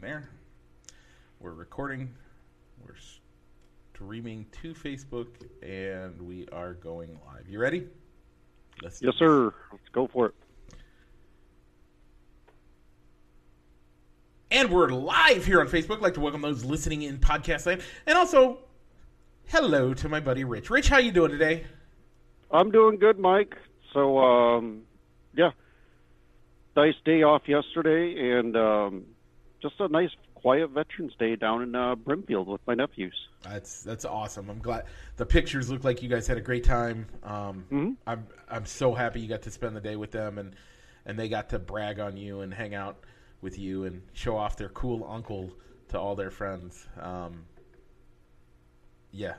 [0.00, 0.30] there.
[1.40, 2.14] We're recording.
[2.86, 2.94] We're
[3.92, 5.28] streaming to Facebook,
[5.62, 7.46] and we are going live.
[7.46, 7.86] You ready?
[8.82, 9.52] Let's yes, sir.
[9.70, 10.34] Let's go for it.
[14.50, 15.96] And we're live here on Facebook.
[15.96, 18.58] I'd like to welcome those listening in podcast land, and also
[19.48, 20.70] hello to my buddy Rich.
[20.70, 21.66] Rich, how you doing today?
[22.50, 23.54] I'm doing good, Mike.
[23.92, 24.82] So, um,
[25.36, 25.50] yeah,
[26.74, 29.04] nice day off yesterday, and um,
[29.60, 33.14] just a nice quiet Veterans Day down in uh, Brimfield with my nephews.
[33.42, 34.50] That's that's awesome.
[34.50, 34.84] I'm glad
[35.16, 37.06] the pictures look like you guys had a great time.
[37.22, 37.90] Um, mm-hmm.
[38.06, 40.54] I'm I'm so happy you got to spend the day with them and
[41.06, 42.98] and they got to brag on you and hang out
[43.40, 45.50] with you and show off their cool uncle
[45.88, 46.86] to all their friends.
[47.00, 47.44] Um,
[49.10, 49.34] yeah,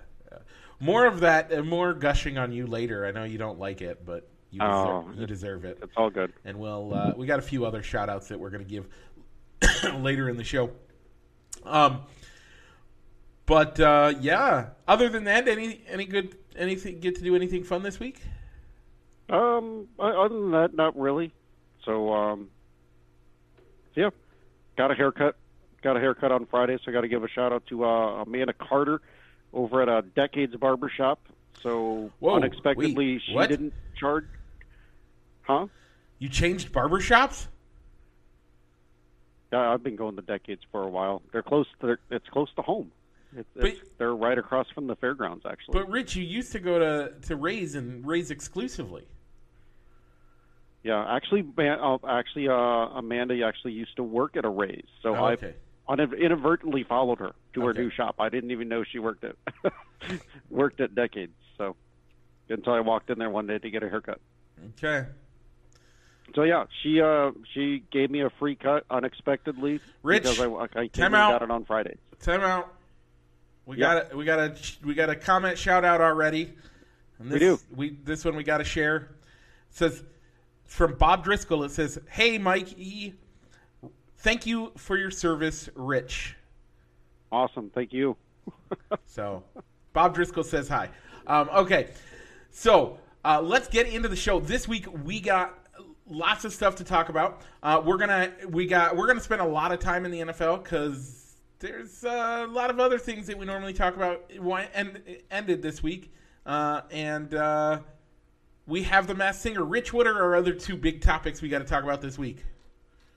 [0.80, 3.06] more of that and more gushing on you later.
[3.06, 5.80] I know you don't like it, but you deserve, oh, you deserve it.
[5.82, 6.34] It's all good.
[6.44, 8.90] And we'll uh, we got a few other shout outs that we're going to give
[10.00, 10.72] later in the show.
[11.64, 12.02] Um,
[13.46, 17.84] but uh, yeah, other than that, any any good anything get to do anything fun
[17.84, 18.22] this week?
[19.30, 21.34] Um, other than that, not really.
[21.86, 22.50] So um,
[23.96, 24.10] yeah,
[24.78, 25.36] got a haircut.
[25.82, 28.22] Got a haircut on Friday, so I got to give a shout out to uh,
[28.22, 29.02] Amanda Carter
[29.52, 31.20] over at a Decades Barbershop.
[31.64, 34.26] So Whoa, unexpectedly, wait, she didn't charge.
[35.42, 35.68] Huh?
[36.20, 37.48] You changed barbershops?
[39.52, 41.22] Yeah, I've been going to Decades for a while.
[41.32, 41.68] They're close.
[41.82, 42.92] To, it's close to home.
[43.36, 45.74] It's, but, it's, they're right across from the fairgrounds, actually.
[45.74, 49.08] But Rich, you used to go to to Rays and Rays exclusively.
[50.84, 55.28] Yeah, actually, uh, actually, uh, Amanda actually used to work at a Rays, so oh,
[55.28, 55.54] okay.
[55.88, 57.68] I inadvertently followed her to okay.
[57.68, 58.16] her new shop.
[58.20, 59.36] I didn't even know she worked at
[60.50, 61.34] worked at Decades.
[61.58, 61.76] So
[62.50, 64.20] until I walked in there one day to get a haircut.
[64.78, 65.08] Okay.
[66.36, 70.88] So yeah, she uh she gave me a free cut unexpectedly Rich, because I, I
[70.88, 71.32] came out.
[71.32, 71.98] got it on Friday.
[72.20, 72.74] Time out.
[73.66, 74.10] We yep.
[74.10, 76.54] got a, we got a we got a comment shout out already.
[77.20, 77.60] And this, we do.
[77.76, 78.96] We this one we got to share.
[78.96, 79.08] It
[79.72, 80.04] says
[80.66, 81.64] from Bob Driscoll.
[81.64, 83.14] It says, "Hey Mike E,
[84.18, 86.36] thank you for your service, Rich."
[87.32, 88.18] Awesome, thank you.
[89.06, 89.44] so,
[89.94, 90.90] Bob Driscoll says hi.
[91.28, 91.90] Um, okay,
[92.50, 94.40] so uh, let's get into the show.
[94.40, 95.58] This week we got
[96.12, 97.42] lots of stuff to talk about.
[97.64, 100.64] Uh, we're gonna we got we're gonna spend a lot of time in the NFL
[100.64, 104.30] because there's a lot of other things that we normally talk about
[104.74, 105.02] and
[105.32, 106.14] ended this week,
[106.46, 107.80] uh, and uh,
[108.68, 109.64] we have the Masked Singer.
[109.64, 112.44] Rich, what are our other two big topics we got to talk about this week?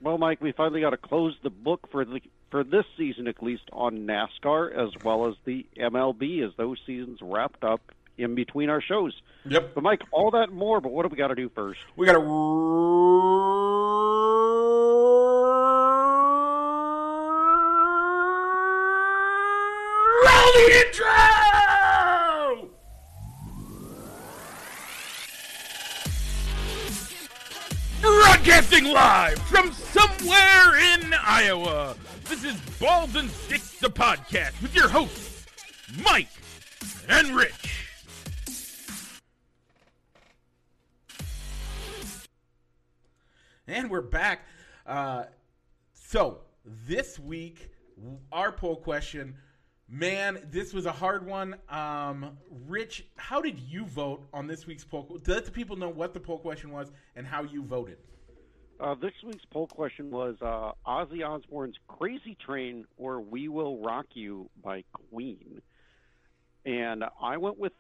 [0.01, 3.43] Well, Mike, we finally got to close the book for the for this season, at
[3.43, 7.81] least on NASCAR as well as the MLB, as those seasons wrapped up
[8.19, 9.21] in between our shows.
[9.47, 9.75] Yep.
[9.75, 10.81] But Mike, all that more.
[10.81, 11.81] But what do we got to do first?
[11.97, 12.45] We got to roll
[20.55, 21.05] the intro.
[28.01, 31.97] Broadcasting live from somewhere in Iowa.
[32.29, 35.47] This is Balls and Sticks, the podcast with your hosts,
[36.03, 36.29] Mike
[37.09, 37.84] and Rich.
[43.69, 44.47] And we're back.
[44.87, 45.25] Uh,
[45.95, 46.41] so
[46.87, 47.71] this week,
[48.31, 49.37] our poll question,
[49.89, 51.57] man, this was a hard one.
[51.71, 52.37] Um,
[52.67, 55.19] Rich, how did you vote on this week's poll?
[55.27, 57.97] Let the people know what the poll question was and how you voted.
[58.79, 64.07] Uh, this week's poll question was uh, Ozzy Osbourne's "Crazy Train" or "We Will Rock
[64.13, 65.63] You" by Queen,
[66.67, 67.73] and I went with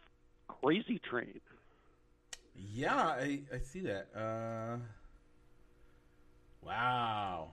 [0.49, 1.41] "Crazy Train."
[2.55, 4.09] Yeah, I, I see that.
[4.17, 4.79] Uh...
[6.67, 7.53] Wow.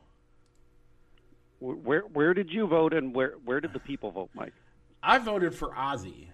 [1.59, 4.53] Where where did you vote, and where where did the people vote, Mike?
[5.03, 6.27] I voted for Ozzy.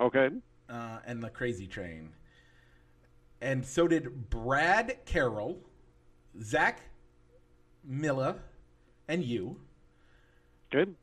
[0.00, 0.30] Okay.
[0.68, 2.10] Uh, and the Crazy Train,
[3.42, 5.58] and so did Brad Carroll,
[6.40, 6.80] Zach
[7.84, 8.36] Milla,
[9.06, 9.60] and you.
[10.70, 10.94] Good.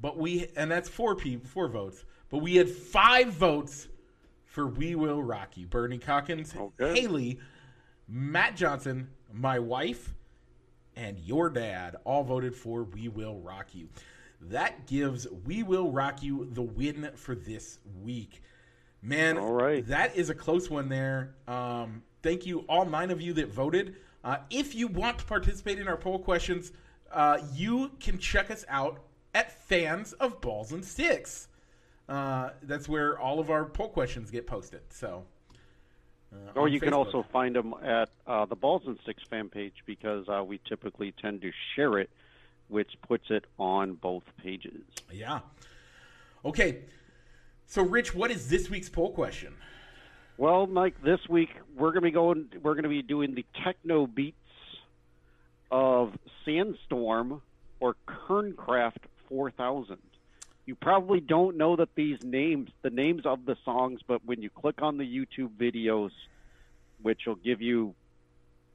[0.00, 2.04] But we and that's four people, four votes.
[2.30, 3.88] But we had five votes
[4.46, 7.00] for "We Will Rock You." Bernie Calkins, okay.
[7.00, 7.40] Haley,
[8.06, 10.14] Matt Johnson, my wife,
[10.96, 13.88] and your dad all voted for We Will Rock You.
[14.40, 18.42] That gives We Will Rock You the win for this week.
[19.02, 19.86] Man, all right.
[19.88, 21.34] that is a close one there.
[21.48, 23.96] Um, thank you, all nine of you that voted.
[24.22, 26.72] Uh, if you want to participate in our poll questions,
[27.10, 29.00] uh, you can check us out
[29.34, 31.48] at Fans of Balls and Sticks.
[32.08, 34.80] Uh, that's where all of our poll questions get posted.
[34.90, 35.24] So
[36.32, 39.74] Uh, Or you can also find them at uh, the Balls and Sticks fan page
[39.86, 42.10] because uh, we typically tend to share it,
[42.68, 44.82] which puts it on both pages.
[45.10, 45.40] Yeah.
[46.44, 46.78] Okay.
[47.66, 49.54] So, Rich, what is this week's poll question?
[50.36, 52.48] Well, Mike, this week we're going to be going.
[52.62, 54.36] We're going to be doing the techno beats
[55.70, 56.12] of
[56.44, 57.42] Sandstorm
[57.80, 59.98] or Kernkraft 4000.
[60.64, 64.50] You probably don't know that these names, the names of the songs, but when you
[64.50, 66.10] click on the YouTube videos,
[67.02, 67.94] which will give you,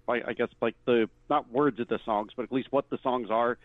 [0.08, 2.98] I, I guess, like the not words of the songs, but at least what the
[3.02, 3.58] songs are,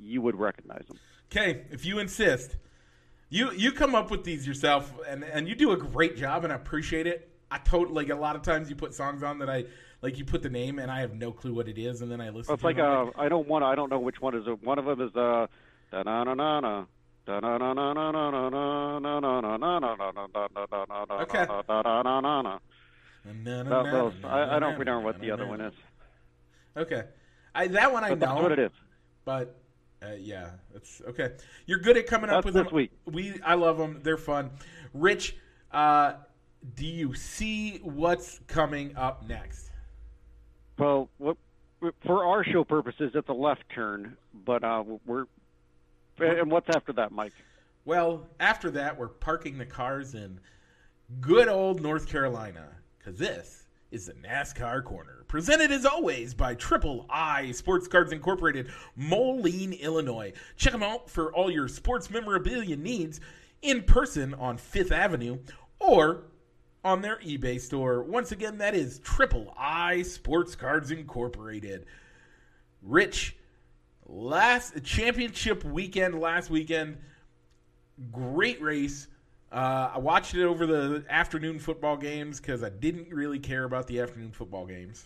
[0.00, 0.98] you would recognize them.
[1.30, 2.56] Okay, if you insist,
[3.30, 6.52] you you come up with these yourself, and and you do a great job, and
[6.52, 7.30] I appreciate it.
[7.50, 9.64] I totally like a lot of times you put songs on that I
[10.02, 10.18] like.
[10.18, 12.30] You put the name, and I have no clue what it is, and then I
[12.30, 12.48] listen.
[12.48, 13.64] Well, it's to like it, and I'm uh, I don't want.
[13.64, 14.46] I don't know which one is.
[14.46, 14.62] it.
[14.64, 15.46] One of them is uh,
[15.92, 16.84] da na na na
[17.28, 17.44] Okay.
[24.24, 25.74] I, I don't remember what the other one is.
[26.76, 27.02] Okay,
[27.54, 28.42] I that one I But that's know.
[28.42, 28.70] what it is.
[29.24, 29.60] But
[30.02, 31.32] uh, yeah, it's okay.
[31.66, 32.74] You're good at coming up That's with this them.
[32.74, 32.92] week.
[33.04, 34.00] We I love them.
[34.02, 34.50] They're fun.
[34.94, 35.36] Rich,
[35.72, 36.14] uh,
[36.76, 39.70] do you see what's coming up next?
[40.78, 41.36] Well, what,
[42.06, 44.16] for our show purposes, it's a left turn,
[44.46, 45.24] but uh, we're.
[46.20, 47.32] And what's after that, Mike?
[47.84, 50.40] Well, after that, we're parking the cars in
[51.20, 52.68] good old North Carolina
[52.98, 58.70] because this is the NASCAR Corner, presented as always by Triple I Sports Cards Incorporated,
[58.96, 60.34] Moline, Illinois.
[60.56, 63.20] Check them out for all your sports memorabilia needs
[63.62, 65.38] in person on Fifth Avenue
[65.80, 66.24] or
[66.84, 68.02] on their eBay store.
[68.02, 71.86] Once again, that is Triple I Sports Cards Incorporated.
[72.82, 73.37] Rich,
[74.08, 76.96] last championship weekend last weekend
[78.10, 79.06] great race
[79.52, 83.86] uh, i watched it over the afternoon football games because i didn't really care about
[83.86, 85.04] the afternoon football games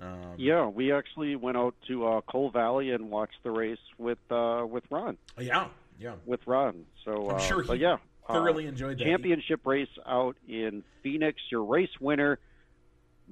[0.00, 4.18] um, Yeah, we actually went out to uh, Coal Valley and watched the race with
[4.32, 5.16] uh, with Ron.
[5.38, 5.68] yeah
[6.00, 7.98] yeah With Ron, so I'm uh, sure but he yeah,
[8.28, 11.40] uh, thoroughly enjoyed that championship race out in Phoenix.
[11.52, 12.40] Your race winner,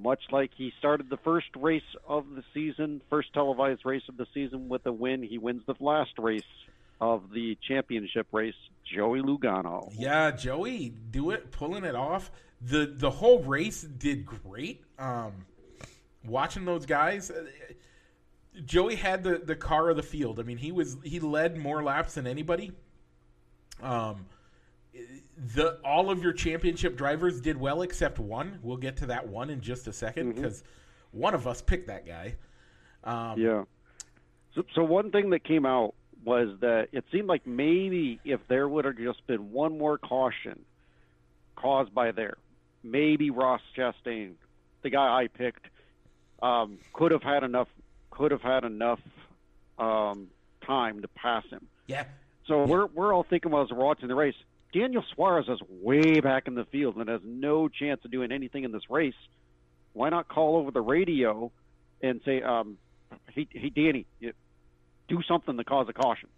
[0.03, 4.27] much like he started the first race of the season, first televised race of the
[4.33, 6.43] season with a win, he wins the last race
[7.01, 8.55] of the championship race.
[8.85, 9.93] Joey Logano.
[9.97, 15.33] yeah joey do it pulling it off the the whole race did great um
[16.25, 17.45] watching those guys uh,
[18.65, 21.85] joey had the the car of the field i mean he was he led more
[21.85, 22.73] laps than anybody
[23.81, 24.27] um
[25.55, 28.59] the all of your championship drivers did well except one.
[28.63, 30.63] We'll get to that one in just a 2nd because
[31.13, 32.37] one of us picked that guy.
[33.05, 33.65] Um Yeah.
[34.55, 35.95] So, so one thing that came out
[36.25, 40.65] was that it seemed like maybe if there would have just been one more caution
[41.57, 42.37] caused by there,
[42.83, 44.33] maybe Ross Chastain,
[44.83, 45.67] the guy I picked,
[46.43, 47.69] um, could have had enough
[48.11, 49.01] could have had enough
[49.79, 50.29] um,
[50.67, 51.67] time to pass him.
[51.87, 52.05] yeah.
[52.47, 54.35] So we're we're all thinking while we're watching the race,
[54.73, 58.65] Daniel Suarez is way back in the field and has no chance of doing anything
[58.65, 59.15] in this race.
[59.93, 61.51] Why not call over the radio
[62.01, 62.79] and say, um,
[63.33, 64.07] "Hey, hey, Danny,
[65.09, 66.29] do something to cause a caution.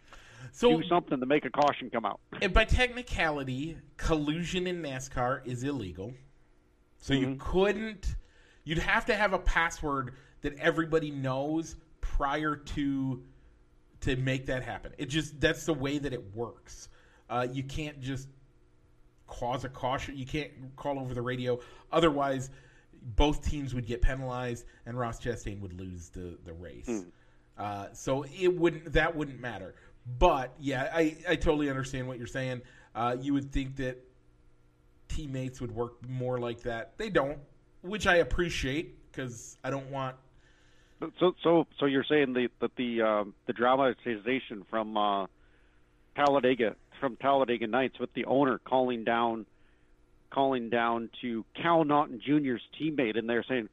[0.50, 5.46] so do something to make a caution come out." And by technicality, collusion in NASCAR
[5.46, 6.14] is illegal.
[6.98, 8.14] So you couldn't.
[8.64, 13.22] You'd have to have a password that everybody knows prior to
[14.00, 14.92] to make that happen.
[14.98, 16.88] It just that's the way that it works.
[17.30, 18.28] Uh, you can't just
[19.26, 20.16] cause a caution.
[20.16, 21.58] You can't call over the radio.
[21.90, 22.50] Otherwise,
[23.16, 27.04] both teams would get penalized, and Ross Chastain would lose the the race.
[27.58, 29.74] Uh, so it wouldn't that wouldn't matter.
[30.18, 32.62] But yeah, I, I totally understand what you're saying.
[32.94, 33.98] Uh, you would think that
[35.08, 36.98] teammates would work more like that.
[36.98, 37.38] They don't,
[37.82, 40.16] which I appreciate because I don't want.
[41.18, 45.26] So, so, so you're saying the, that the um, the dramatization from uh,
[46.14, 49.44] Talladega from Talladega Nights with the owner calling down,
[50.30, 53.68] calling down to Cal Naughton Jr.'s teammate, and they're saying,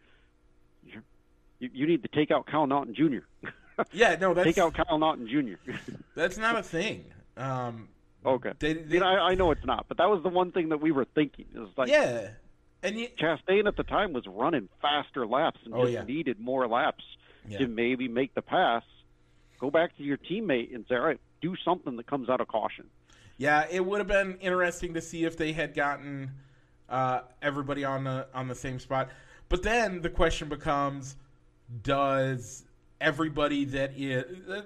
[1.60, 3.48] "You, you need to take out Cal Naughton Jr.
[3.94, 5.72] Yeah, no, that's take out Cal Naughton Jr."
[6.16, 7.06] that's not a thing.
[7.38, 7.88] Um,
[8.26, 10.52] okay, they, they, You know, I, I know it's not, but that was the one
[10.52, 11.46] thing that we were thinking.
[11.54, 12.30] It was like, yeah,
[12.84, 16.04] and you, Chastain at the time was running faster laps and Oh, just yeah.
[16.04, 17.04] needed more laps
[17.48, 17.60] Yeah.
[17.60, 18.84] to maybe make the pass.
[19.60, 22.48] Go back to your teammate and say, all right, do something that comes out of
[22.50, 22.86] caution.
[23.40, 26.30] Yeah, it would have been interesting to see if they had gotten
[26.88, 29.10] uh, everybody on the on the same spot.
[29.48, 31.16] But then the question becomes:
[31.82, 32.66] Does
[33.02, 34.26] everybody that is,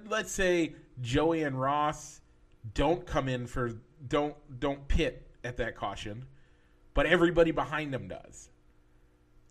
[0.10, 2.20] let's say Joey and Ross,
[2.74, 3.72] don't come in for
[4.10, 6.26] don't don't pit at that caution,
[6.94, 8.50] but everybody behind them does?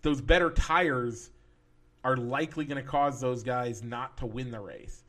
[0.02, 1.30] those better tires
[2.04, 5.04] are likely going to cause those guys not to win the race.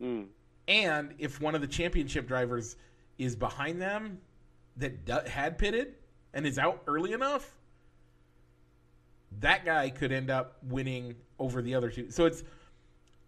[0.00, 0.26] Mm.
[0.68, 2.76] And if one of the championship drivers
[3.18, 4.18] is behind them
[4.76, 5.94] that d- had pitted
[6.34, 7.54] and is out early enough,
[9.40, 12.10] that guy could end up winning over the other two.
[12.10, 12.42] So it's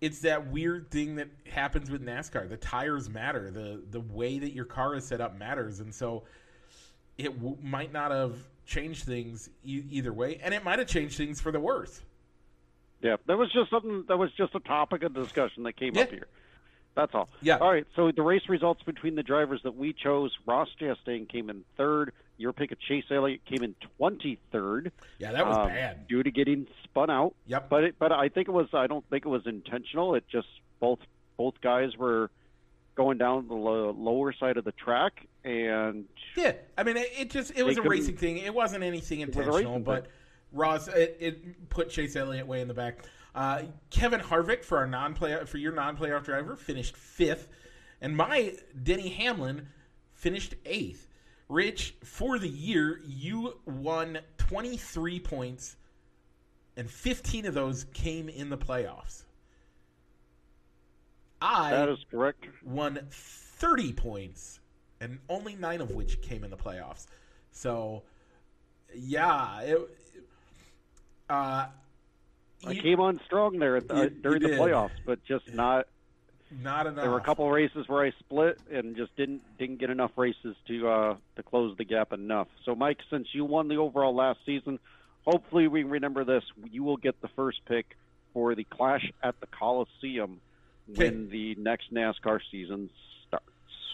[0.00, 2.48] it's that weird thing that happens with NASCAR.
[2.48, 3.50] The tires matter.
[3.50, 6.24] The the way that your car is set up matters, and so
[7.16, 11.16] it w- might not have changed things e- either way, and it might have changed
[11.16, 12.00] things for the worse.
[13.00, 16.02] Yeah, that was just something that was just a topic of discussion that came Yeah.
[16.02, 16.28] up here.
[16.94, 17.28] That's all.
[17.40, 17.58] Yeah.
[17.58, 17.86] All right.
[17.94, 22.12] So the race results between the drivers that we chose: Ross Chastain came in third.
[22.38, 24.92] Your pick of Chase Elliott came in twenty third.
[25.18, 26.08] Yeah, that was um, bad.
[26.08, 27.34] due to getting spun out.
[27.46, 27.68] Yep.
[27.68, 28.68] But it, but I think it was.
[28.72, 30.14] I don't think it was intentional.
[30.14, 30.48] It just
[30.80, 31.00] both
[31.36, 32.30] both guys were
[32.98, 36.04] going down the lo- lower side of the track, and
[36.36, 38.38] Yeah, I mean, it, it just it was a racing thing.
[38.38, 40.08] It wasn't anything intentional, but
[40.52, 43.04] Ross it, it put Chase Elliott way in the back.
[43.34, 47.48] Uh, Kevin Harvick for our non-play for your non-playoff driver finished fifth,
[48.00, 49.68] and my Denny Hamlin
[50.14, 51.06] finished eighth.
[51.48, 55.76] Rich, for the year, you won twenty three points,
[56.76, 59.24] and fifteen of those came in the playoffs.
[61.40, 62.46] I that is correct.
[62.64, 64.60] won 30 points,
[65.00, 67.06] and only nine of which came in the playoffs.
[67.52, 68.02] So,
[68.94, 69.78] yeah, it,
[71.28, 71.66] uh,
[72.66, 75.52] I you- came on strong there at the, You- you during the playoffs, but just
[75.54, 75.86] not.
[76.62, 77.02] not enough.
[77.02, 80.12] There were a couple of races where I split and just didn't didn't get enough
[80.16, 82.48] races to uh, to close the gap enough.
[82.64, 84.78] So, Mike, since you won the overall last season,
[85.24, 86.44] hopefully we remember this.
[86.70, 87.96] You will get the first pick
[88.32, 90.40] for the Clash at the Coliseum
[90.94, 92.90] when the next NASCAR season
[93.26, 93.44] starts.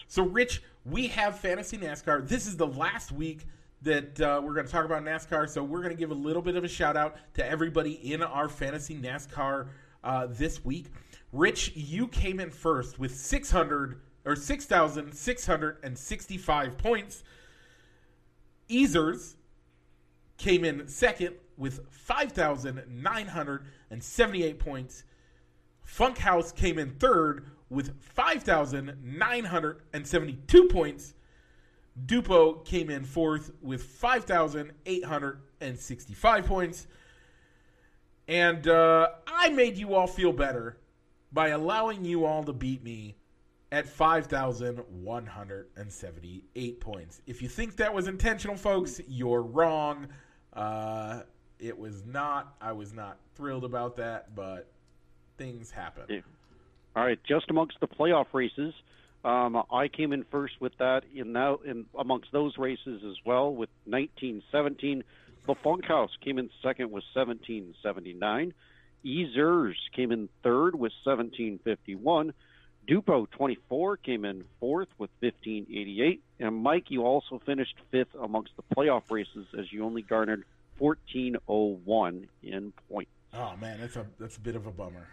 [0.07, 2.27] So, Rich, we have fantasy NASCAR.
[2.27, 3.41] This is the last week
[3.81, 5.49] that uh, we're going to talk about NASCAR.
[5.49, 8.23] So, we're going to give a little bit of a shout out to everybody in
[8.23, 9.67] our fantasy NASCAR
[10.03, 10.87] uh, this week.
[11.31, 17.23] Rich, you came in first with 600 or 6,665 points.
[18.67, 19.35] Easers
[20.37, 25.03] came in second with 5,978 points.
[25.85, 31.13] Funkhouse came in third with 5,972 points.
[32.03, 36.87] Dupo came in fourth with 5,865 points.
[38.27, 40.77] And uh, I made you all feel better
[41.31, 43.17] by allowing you all to beat me
[43.71, 47.21] at 5,178 points.
[47.27, 50.07] If you think that was intentional, folks, you're wrong.
[50.53, 51.21] Uh,
[51.59, 52.55] it was not.
[52.61, 54.71] I was not thrilled about that, but
[55.37, 56.05] things happen.
[56.95, 58.73] All right, just amongst the playoff races,
[59.25, 63.53] um, I came in first with that in that in amongst those races as well
[63.53, 65.03] with 1917.
[65.47, 68.53] The Funkhouse came in second with 1779.
[69.05, 72.33] Ezers came in third with 1751.
[72.87, 76.21] Dupo 24 came in fourth with 1588.
[76.39, 80.43] And Mike, you also finished fifth amongst the playoff races as you only garnered
[80.77, 83.11] 1401 in points.
[83.33, 85.07] Oh man, that's a that's a bit of a bummer.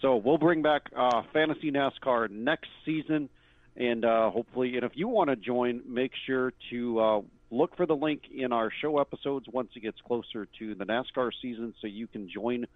[0.00, 3.30] So we'll bring back uh, fantasy NASCAR next season,
[3.76, 7.86] and uh, hopefully, and if you want to join, make sure to uh, look for
[7.86, 11.86] the link in our show episodes once it gets closer to the NASCAR season, so
[11.86, 12.66] you can join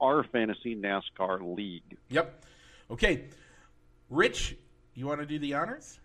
[0.00, 1.96] our fantasy NASCAR league.
[2.10, 2.44] Yep.
[2.90, 3.24] Okay,
[4.10, 4.56] Rich,
[4.94, 6.00] you want to do the honors?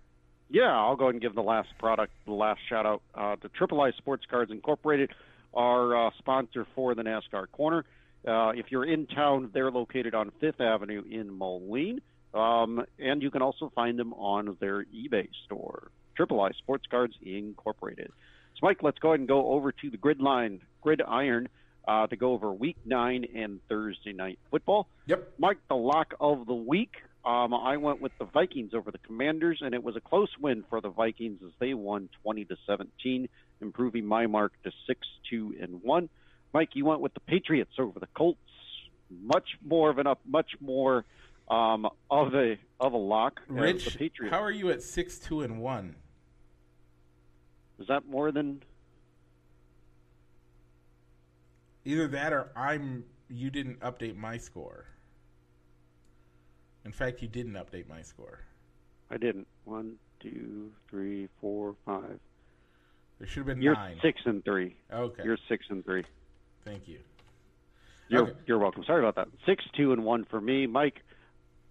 [0.49, 3.49] Yeah, I'll go ahead and give the last product, the last shout out uh, to
[3.49, 5.11] Triple I Sports Cards Incorporated,
[5.53, 7.85] our uh, sponsor for the NASCAR Corner.
[8.27, 12.01] Uh, if you're in town, they're located on Fifth Avenue in Moline,
[12.33, 17.15] um, and you can also find them on their eBay store, Triple I Sports Cards
[17.21, 18.11] Incorporated.
[18.55, 22.15] So, Mike, let's go ahead and go over to the grid line, grid uh, to
[22.15, 24.87] go over Week Nine and Thursday night football.
[25.07, 25.33] Yep.
[25.37, 26.93] Mike, the lock of the week.
[27.25, 30.65] Um, I went with the Vikings over the Commanders, and it was a close win
[30.69, 33.29] for the Vikings as they won 20 to 17,
[33.61, 36.09] improving my mark to six, two, and one.
[36.53, 38.39] Mike, you went with the Patriots over the Colts.
[39.09, 41.05] Much more of an up, much more
[41.49, 43.41] um, of a of a lock.
[43.47, 45.95] Rich, the how are you at six, two, and one?
[47.79, 48.63] Is that more than?
[51.85, 53.03] Either that or I'm.
[53.29, 54.85] You didn't update my score.
[56.85, 58.39] In fact, you didn't update my score.
[59.09, 59.47] I didn't.
[59.65, 62.19] One, two, three, four, five.
[63.19, 63.97] There should have been You're nine.
[64.01, 64.75] six and three.
[64.91, 65.23] Okay.
[65.23, 66.03] You're six and three.
[66.65, 66.99] Thank you.
[68.09, 68.33] You're, Okay.
[68.45, 68.83] you're welcome.
[68.85, 69.27] Sorry about that.
[69.45, 70.67] Six, two, and one for me.
[70.67, 71.01] Mike,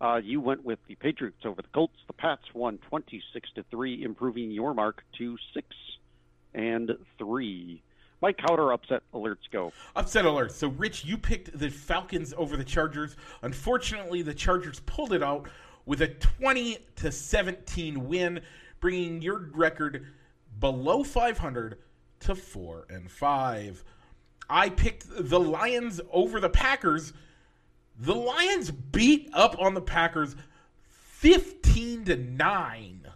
[0.02, 1.94] uh, you went with the Patriots over the Colts.
[2.06, 5.68] The Pats won twenty-six to three, improving your mark to six
[6.54, 7.82] and three.
[8.21, 9.73] my counter upset alerts go.
[9.97, 10.52] Upset alert.
[10.52, 13.16] So, Rich, you picked the Falcons over the Chargers.
[13.42, 15.49] Unfortunately, the Chargers pulled it out
[15.87, 18.40] with a 20 to 17 win,
[18.80, 20.06] bringing your record
[20.61, 21.78] below 500
[22.21, 23.85] to 4 and 5.
[24.50, 27.12] I picked the Lions over the Packers.
[27.99, 30.34] The Lions beat up on the Packers
[30.88, 33.08] 15 to 9,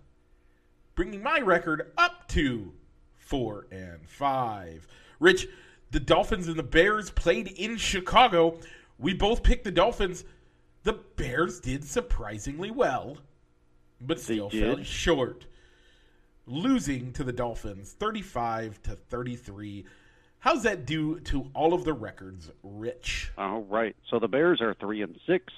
[0.95, 2.73] bringing my record up to
[3.19, 4.87] 4 and 5.
[5.19, 5.49] Rich,
[5.91, 8.59] the Dolphins and the Bears played in Chicago.
[8.99, 10.25] We both picked the Dolphins.
[10.85, 13.19] The Bears did surprisingly well,
[14.01, 15.47] but still fell short,
[16.47, 19.85] losing to the Dolphins 35 to 33.
[20.41, 23.33] How's that due to all of the records, Rich?
[23.37, 23.97] All right.
[24.09, 25.53] So the Bears are three and six.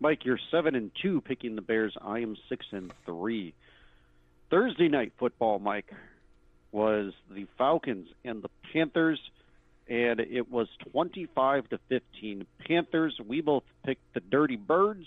[0.00, 1.96] Mike, you're seven and two picking the Bears.
[2.00, 3.54] I am six and three.
[4.50, 5.90] Thursday night football, Mike,
[6.72, 9.20] was the Falcons and the Panthers,
[9.88, 13.18] and it was 25 to 15 Panthers.
[13.26, 15.06] We both picked the Dirty Birds,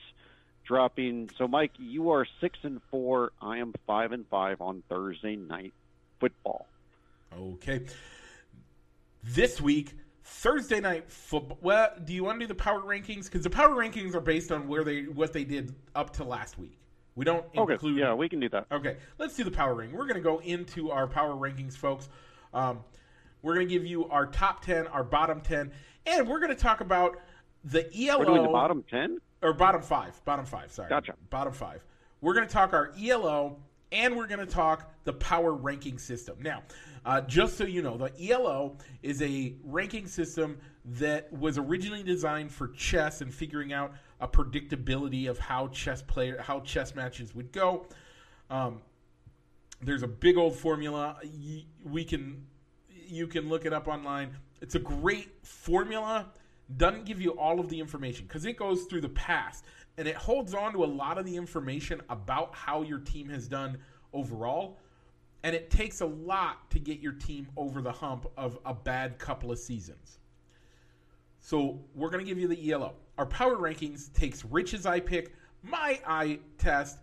[0.65, 1.29] dropping.
[1.38, 3.31] So, Mike, you are six and four.
[3.41, 5.74] I am five and five on Thursday night
[6.19, 6.65] football.
[7.38, 7.81] Okay.
[9.29, 9.93] This week,
[10.24, 11.57] Thursday night football.
[11.62, 13.25] Well, do you want to do the power rankings?
[13.25, 16.57] Because the power rankings are based on where they what they did up to last
[16.57, 16.77] week.
[17.15, 17.74] We don't Okay.
[17.74, 17.98] include.
[17.98, 18.67] Yeah, we can do that.
[18.72, 19.98] Okay, let's do the power ranking.
[19.98, 22.10] We're going to go into our power rankings, folks.
[22.53, 22.84] Um,
[23.41, 25.72] we're going to give you our top 10, our bottom 10,
[26.05, 27.17] and we're going to talk about
[27.63, 28.19] the ELO.
[28.19, 29.17] We're doing the bottom ten.
[29.41, 30.24] Or bottom five.
[30.25, 30.89] Bottom five, sorry.
[30.89, 31.15] Gotcha.
[31.29, 31.84] Bottom five.
[32.22, 33.57] We're going to talk our ELO
[33.91, 36.38] and we're going to talk the power ranking system.
[36.41, 36.63] Now,
[37.06, 42.51] uh, just so you know, the ELO is a ranking system that was originally designed
[42.51, 47.51] for chess and figuring out a predictability of how chess player how chess matches would
[47.51, 47.86] go.
[48.50, 48.82] Um,
[49.82, 51.17] there's a big old formula.
[51.84, 52.46] We can
[52.89, 54.36] you can look it up online.
[54.62, 56.27] It's a great formula.
[56.75, 59.63] Doesn't give you all of the information because it goes through the past
[59.97, 63.47] and it holds on to a lot of the information about how your team has
[63.47, 63.77] done
[64.13, 64.77] overall.
[65.43, 69.17] And it takes a lot to get your team over the hump of a bad
[69.17, 70.19] couple of seasons.
[71.39, 72.95] So we're going to give you the ELO.
[73.17, 75.33] Our power rankings takes Rich's eye pick,
[75.63, 76.99] my eye test,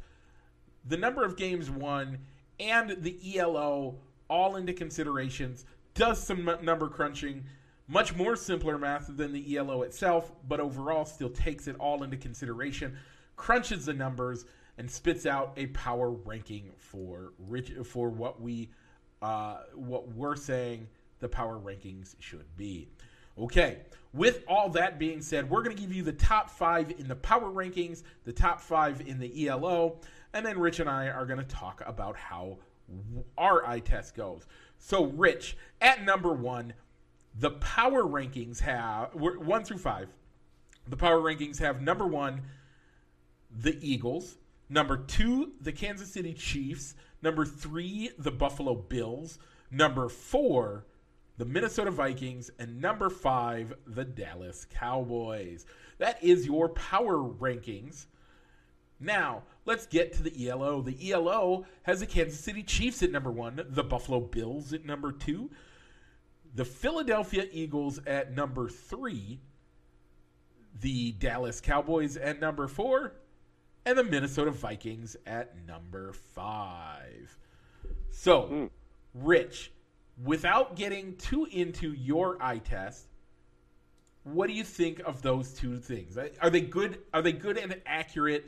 [0.86, 2.18] the number of games won,
[2.60, 3.96] and the ELO
[4.28, 5.64] all into considerations.
[5.94, 7.44] Does some number crunching,
[7.86, 12.16] much more simpler math than the ELO itself, but overall still takes it all into
[12.16, 12.96] consideration,
[13.36, 14.44] crunches the numbers,
[14.78, 18.70] and spits out a power ranking for Rich for what we
[19.22, 20.88] uh, what we're saying
[21.20, 22.88] the power rankings should be.
[23.38, 23.78] Okay,
[24.12, 27.16] with all that being said, we're going to give you the top five in the
[27.16, 29.98] power rankings, the top five in the ELO,
[30.32, 32.58] and then Rich and I are going to talk about how
[33.38, 34.46] our eye test goes.
[34.78, 36.74] So, Rich, at number one,
[37.38, 40.08] the power rankings have one through five.
[40.86, 42.42] The power rankings have number one,
[43.50, 44.36] the Eagles.
[44.68, 46.94] Number two, the Kansas City Chiefs.
[47.22, 49.38] Number three, the Buffalo Bills.
[49.70, 50.86] Number four,
[51.38, 52.50] the Minnesota Vikings.
[52.58, 55.66] And number five, the Dallas Cowboys.
[55.98, 58.06] That is your power rankings.
[59.00, 60.80] Now, let's get to the ELO.
[60.80, 65.12] The ELO has the Kansas City Chiefs at number one, the Buffalo Bills at number
[65.12, 65.50] two,
[66.54, 69.40] the Philadelphia Eagles at number three,
[70.80, 73.14] the Dallas Cowboys at number four,
[73.84, 77.36] and the Minnesota Vikings at number five.
[78.10, 78.64] So, hmm.
[79.14, 79.72] Rich,
[80.24, 83.06] without getting too into your eye test,
[84.24, 86.16] what do you think of those two things?
[86.16, 86.98] Are they good?
[87.12, 88.46] Are they good and accurate?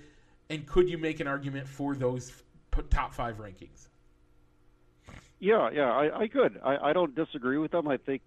[0.49, 2.33] And could you make an argument for those
[2.91, 3.89] top five rankings?
[5.39, 6.59] Yeah, yeah, I, I could.
[6.65, 7.87] I, I don't disagree with them.
[7.89, 8.23] I think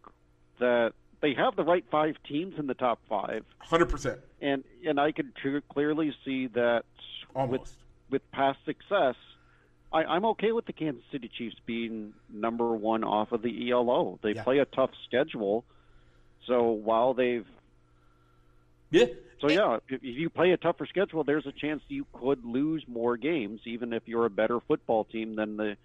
[0.60, 5.00] that they have the right five teams in the top five, Hundred percent, and and
[5.00, 6.84] I can tr- clearly see that
[7.36, 7.62] almost.
[7.62, 7.76] with
[8.12, 9.15] with past success,
[9.91, 14.19] I, I'm okay with the Kansas City Chiefs being number one off of the ELO.
[14.22, 14.43] They Yeah.
[14.43, 15.65] play a tough schedule,
[16.45, 17.45] so while they've
[18.91, 19.06] yeah.
[19.41, 22.84] so yeah, if, if you play a tougher schedule, there's a chance you could lose
[22.88, 25.76] more games, even if you're a better football team than the.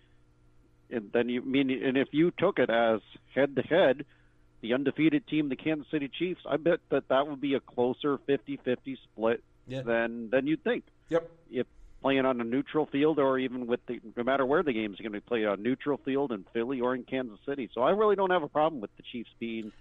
[0.90, 3.00] And then you mean, and if you took it as
[3.34, 4.04] head to head,
[4.60, 8.18] the undefeated team, the Kansas City Chiefs, I bet that that would be a closer
[8.18, 9.82] 50-50 split Yeah.
[9.82, 10.84] than than you'd think.
[11.08, 11.30] Yep.
[11.50, 11.66] If
[12.02, 15.12] playing on a neutral field, or even with the no matter where the game's going
[15.12, 18.30] to play on neutral field in Philly or in Kansas City, so I really don't
[18.30, 19.72] have a problem with the Chiefs being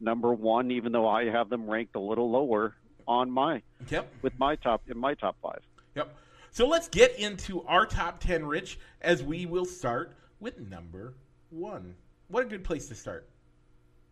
[0.00, 2.74] number one, even though I have them ranked a little lower
[3.06, 4.12] on my Yep.
[4.22, 5.60] with my top in my top five.
[5.94, 6.16] Yep.
[6.50, 10.12] So let's get into our top 10, Rich, as we will start
[10.44, 11.14] with number
[11.48, 11.94] one.
[12.28, 13.26] What a good place to start.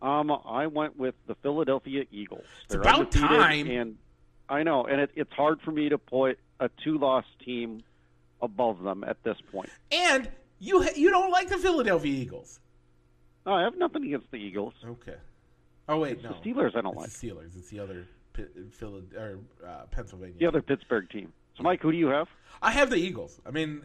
[0.01, 2.43] Um, I went with the Philadelphia Eagles.
[2.65, 3.69] It's about time.
[3.69, 3.97] and
[4.49, 7.83] I know, and it, it's hard for me to put a two-loss team
[8.41, 9.69] above them at this point.
[9.91, 12.59] And you you don't like the Philadelphia Eagles.
[13.45, 14.73] No, I have nothing against the Eagles.
[14.85, 15.15] Okay.
[15.87, 16.29] Oh wait, It's no.
[16.29, 17.09] the Steelers I don't It's like.
[17.11, 17.57] the Steelers.
[17.57, 20.35] It's the other Pi- Phila- or uh, Pennsylvania.
[20.39, 21.31] The other Pittsburgh team.
[21.55, 22.27] So, Mike, who do you have?
[22.61, 23.39] I have the Eagles.
[23.45, 23.83] I mean,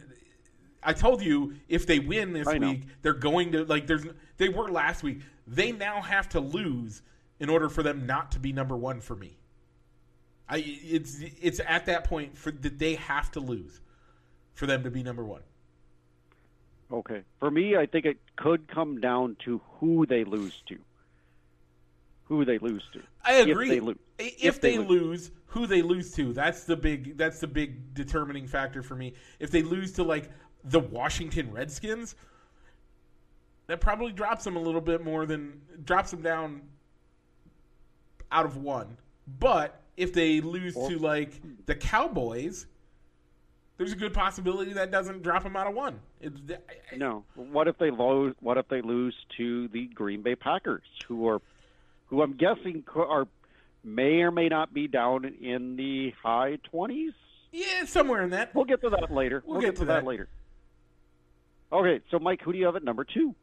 [0.81, 2.71] I told you if they win this I know.
[2.71, 3.87] week, they're going to like.
[3.87, 4.05] There's
[4.37, 5.21] they were last week.
[5.47, 7.01] They now have to lose
[7.39, 9.37] in order for them not to be number one for me.
[10.47, 13.81] I it's it's at that point for that they have to lose
[14.53, 15.41] for them to be number one.
[16.91, 17.21] Okay.
[17.39, 20.77] For me, I think it could come down to who they lose to.
[22.23, 23.01] Who they lose to.
[23.23, 23.69] I agree.
[23.69, 23.97] If they lose.
[24.17, 27.93] If, If they, they lose, who they lose to, that's the big that's the big
[27.93, 29.13] determining factor for me.
[29.39, 30.29] If they lose to like
[30.63, 32.15] the Washington Redskins,
[33.67, 36.61] that probably drops them a little bit more than drops them down
[38.31, 38.97] out of one.
[39.39, 41.31] But if they lose to like
[41.65, 42.65] the Cowboys,
[43.77, 45.99] there's a good possibility that doesn't drop them out of one.
[46.21, 46.33] It,
[46.91, 47.23] I- No.
[47.35, 48.35] What if they lose?
[48.41, 51.41] What if they lose to the Green Bay Packers, who are,
[52.07, 53.27] who I'm guessing are,
[53.83, 57.13] may or may not be down in the high twenties?
[57.51, 58.53] yeah, somewhere in that.
[58.53, 59.41] We'll get to that later.
[59.45, 59.93] We'll We'll, get get, to to that.
[60.01, 60.05] that.
[60.05, 60.27] later.
[61.71, 63.35] Okay, so Mike, who do you have at number two?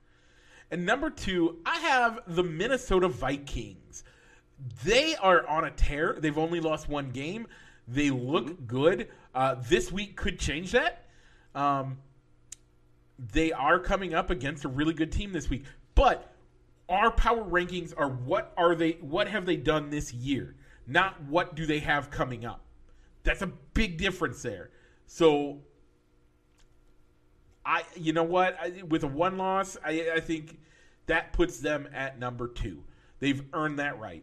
[0.71, 4.03] And number two, I have the Minnesota Vikings.
[4.85, 6.17] They are on a tear.
[6.19, 7.47] They've only lost one game.
[7.87, 9.09] They look good.
[9.35, 11.05] Uh, this week could change that.
[11.55, 11.99] Um,
[13.33, 15.65] they are coming up against a really good team this week.
[15.95, 16.33] But
[16.89, 18.93] our power rankings are what are they?
[19.01, 20.57] What have they done this year?
[20.87, 22.61] Not what do they have coming up.
[23.23, 24.71] That's a big difference there.
[25.07, 25.61] So
[27.67, 28.57] I, you know what?
[28.61, 30.59] I, with a one loss, I, I think
[31.07, 32.85] that puts them at number two.
[33.19, 34.23] They've earned that right.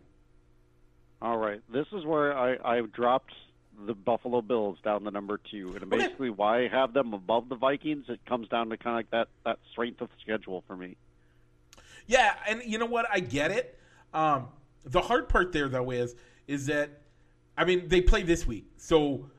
[1.21, 3.31] All right, this is where I I dropped
[3.85, 5.97] the Buffalo Bills down to number two, and Okay.
[5.97, 8.05] basically why I have them above the Vikings.
[8.07, 10.95] It comes down to kind of like that that strength of schedule for me.
[12.07, 13.05] Yeah, and you know what?
[13.11, 13.79] I get it.
[14.13, 14.47] Um,
[14.85, 16.15] the hard part there, though, is
[16.47, 17.01] is that
[17.57, 19.29] I mean they play this week, so.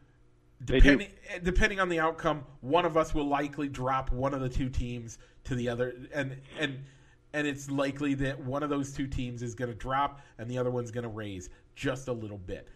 [0.64, 1.08] Depending
[1.42, 5.18] depending on the outcome, one of us will likely drop one of the two teams
[5.44, 6.78] to the other, and and
[7.32, 10.56] and it's likely that one of those two teams is going to drop and the
[10.56, 12.68] other one's going to raise just a little bit.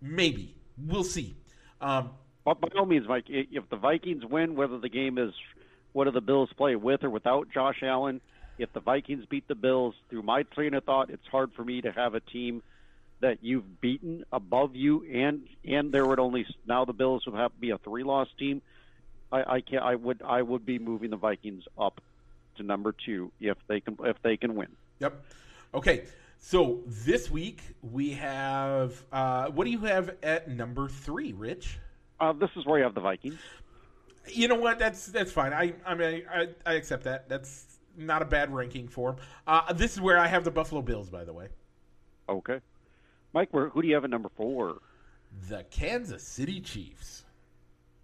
[0.00, 1.36] Maybe we'll see.
[1.80, 2.10] Um,
[2.44, 5.32] But by all means, Mike, if the Vikings win, whether the game is
[5.92, 8.20] what do the Bills play with or without Josh Allen,
[8.58, 11.80] if the Vikings beat the Bills, through my train of thought, it's hard for me
[11.82, 12.62] to have a team
[13.22, 17.52] that you've beaten above you, and and there would only now the Bills would have
[17.52, 18.60] to be a three loss team.
[19.32, 22.00] I, I can I would I would be moving the Vikings up
[22.56, 24.68] to number two if they can if they can win.
[24.98, 25.24] Yep.
[25.74, 26.04] Okay.
[26.38, 31.78] So this week we have uh, what do you have at number three, Rich?
[32.20, 33.38] Uh, this is where you have the Vikings.
[34.28, 34.78] You know what?
[34.78, 35.52] That's that's fine.
[35.52, 37.28] I I mean I, I accept that.
[37.28, 39.24] That's not a bad ranking for them.
[39.46, 41.48] Uh, this is where I have the Buffalo Bills, by the way.
[42.28, 42.60] Okay,
[43.32, 44.78] Mike, where, who do you have at number four?
[45.48, 47.24] The Kansas City Chiefs.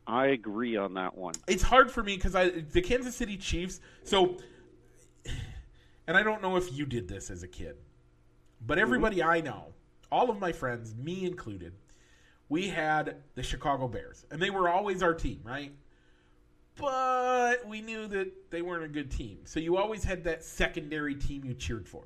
[0.06, 1.34] I agree on that one.
[1.46, 3.80] It's hard for me because I the Kansas City Chiefs.
[4.04, 4.38] So,
[6.06, 7.76] and I don't know if you did this as a kid,
[8.66, 8.82] but mm-hmm.
[8.82, 9.74] everybody I know,
[10.10, 11.74] all of my friends, me included,
[12.48, 15.72] we had the Chicago Bears, and they were always our team, right?
[16.76, 21.16] But we knew that they weren't a good team, so you always had that secondary
[21.16, 22.04] team you cheered for,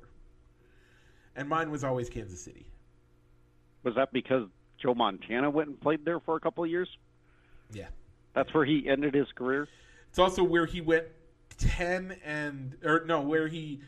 [1.37, 2.65] and mine was always Kansas City.
[3.83, 4.47] Was that because
[4.81, 6.89] Joe Montana went and played there for a couple of years?
[7.71, 7.87] Yeah.
[8.33, 9.67] That's where he ended his career.
[10.09, 11.05] It's also where he went
[11.57, 13.81] ten and or no, where he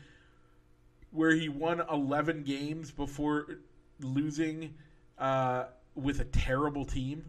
[1.10, 3.58] where he won eleven games before
[4.00, 4.74] losing
[5.18, 7.24] uh, with a terrible team.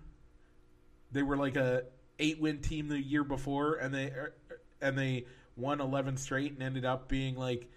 [1.12, 1.84] They were like a
[2.20, 4.34] eight win team the year before, and they er,
[4.82, 5.26] and they
[5.56, 7.70] won eleven straight and ended up being like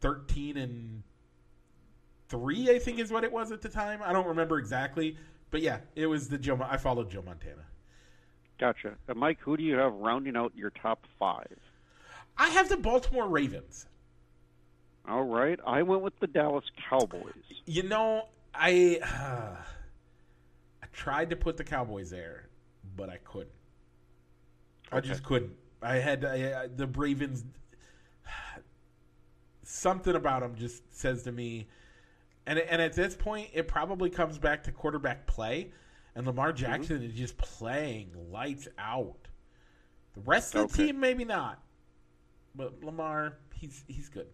[0.00, 1.02] thirteen and
[2.32, 2.70] three.
[2.70, 4.00] I think is what it was at the time.
[4.02, 5.16] I don't remember exactly,
[5.50, 6.58] but yeah, it was the Joe.
[6.68, 7.62] I followed Joe Montana.
[8.58, 8.94] Gotcha.
[9.06, 11.58] And Mike, who do you have rounding out your top five?
[12.38, 13.86] I have the Baltimore Ravens.
[15.08, 17.32] All right, I went with the Dallas Cowboys.
[17.66, 18.98] You know, I
[20.82, 22.48] I tried to put the Cowboys there,
[22.96, 23.50] but I couldn't.
[24.90, 25.52] I just couldn't.
[25.82, 27.44] I had I, I- the Ravens.
[29.64, 31.66] Something about them just says to me,
[32.46, 35.70] and and at this point, it probably comes back to quarterback play,
[36.14, 39.28] and Lamar Jackson is just playing lights out.
[40.14, 40.86] The rest of the Okay.
[40.92, 41.62] team, maybe not,
[42.54, 44.26] but Lamar, he's he's good.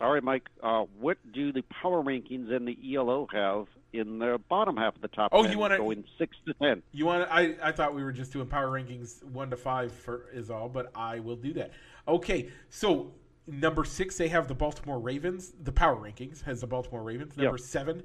[0.00, 0.48] All right, Mike.
[0.62, 5.02] Uh, what do the power rankings and the ELO have in the bottom half of
[5.02, 5.30] the top?
[5.32, 6.82] Oh, 10, you wanna- going six to ten?
[6.90, 7.28] You want?
[7.30, 10.68] I I thought we were just doing power rankings one to five for is all,
[10.68, 11.70] but I will do that.
[12.08, 13.12] Okay, so
[13.46, 15.52] number six they have the Baltimore Ravens.
[15.62, 17.36] The power rankings has the Baltimore Ravens.
[17.36, 17.60] Number Yep.
[17.60, 18.02] seven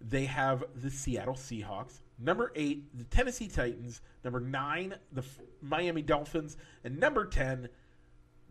[0.00, 2.00] they have the Seattle Seahawks.
[2.18, 4.00] Number eight the Tennessee Titans.
[4.24, 5.24] Number nine the
[5.60, 7.68] Miami Dolphins, and number ten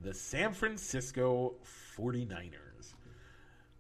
[0.02, 1.56] the San Francisco
[1.98, 2.96] 49ers.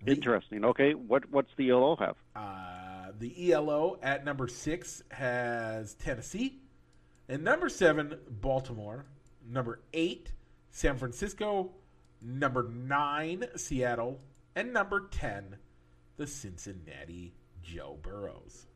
[0.06, 0.66] Interesting.
[0.66, 2.16] Okay, what what's the ELO have?
[2.36, 6.60] Uh, the ELO at number six has Tennessee,
[7.30, 9.06] and number seven Baltimore,
[9.48, 10.32] number eight
[10.72, 11.72] San Francisco,
[12.22, 14.20] number nine Seattle,
[14.56, 15.58] and number ten
[16.18, 18.68] the Cincinnati Joe Burrows.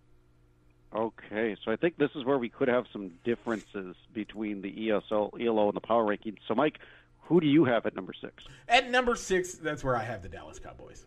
[0.96, 5.32] Okay, so I think this is where we could have some differences between the ESL,
[5.42, 6.38] ELO, and the power rankings.
[6.48, 6.80] So, Mike,
[7.22, 8.44] who do you have at number six?
[8.70, 11.06] At number six, that's where I have the Dallas Cowboys.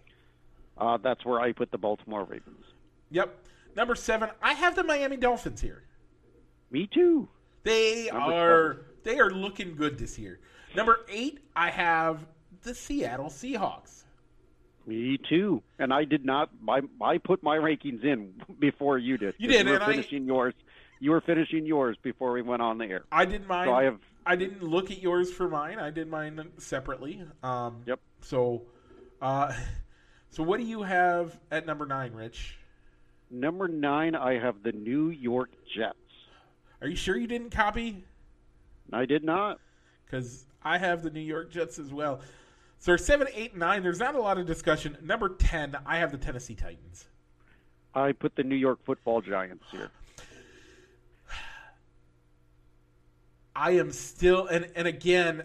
[0.77, 2.65] Uh, that's where I put the Baltimore Ravens.
[3.11, 3.35] Yep.
[3.77, 5.85] Number seven, I have the Miami Dolphins here.
[6.71, 7.29] Me too.
[7.63, 10.39] They Number are they are looking good this year.
[10.79, 12.25] Number eight, I have
[12.63, 14.05] the Seattle Seahawks.
[14.87, 15.61] Me too.
[15.81, 16.51] And I did not.
[16.69, 19.35] I, I put my rankings in before you did.
[19.39, 20.55] You did, You were and I- finishing yours.
[21.01, 23.03] You were finishing yours before we went on the air.
[23.11, 23.67] I did mine.
[23.67, 23.99] So I have.
[24.25, 25.81] I didn't look at yours for mine.
[25.81, 27.25] I did mine separately.
[27.43, 27.99] Um, Yep.
[28.21, 28.63] So,
[29.21, 29.53] uh,
[30.31, 32.57] so what do you have at number nine, Rich?
[33.33, 35.97] Number nine, I have the New York Jets.
[36.81, 38.05] Are you sure you didn't copy?
[38.93, 39.59] I did not.
[40.07, 42.21] Because I have the New York Jets as well.
[42.79, 43.83] So seven, eight, nine.
[43.83, 44.97] There's not a lot of discussion.
[45.03, 47.07] Number ten, I have the Tennessee Titans.
[47.95, 49.91] I put the New York Football Giants here.
[53.57, 55.43] I am still and and again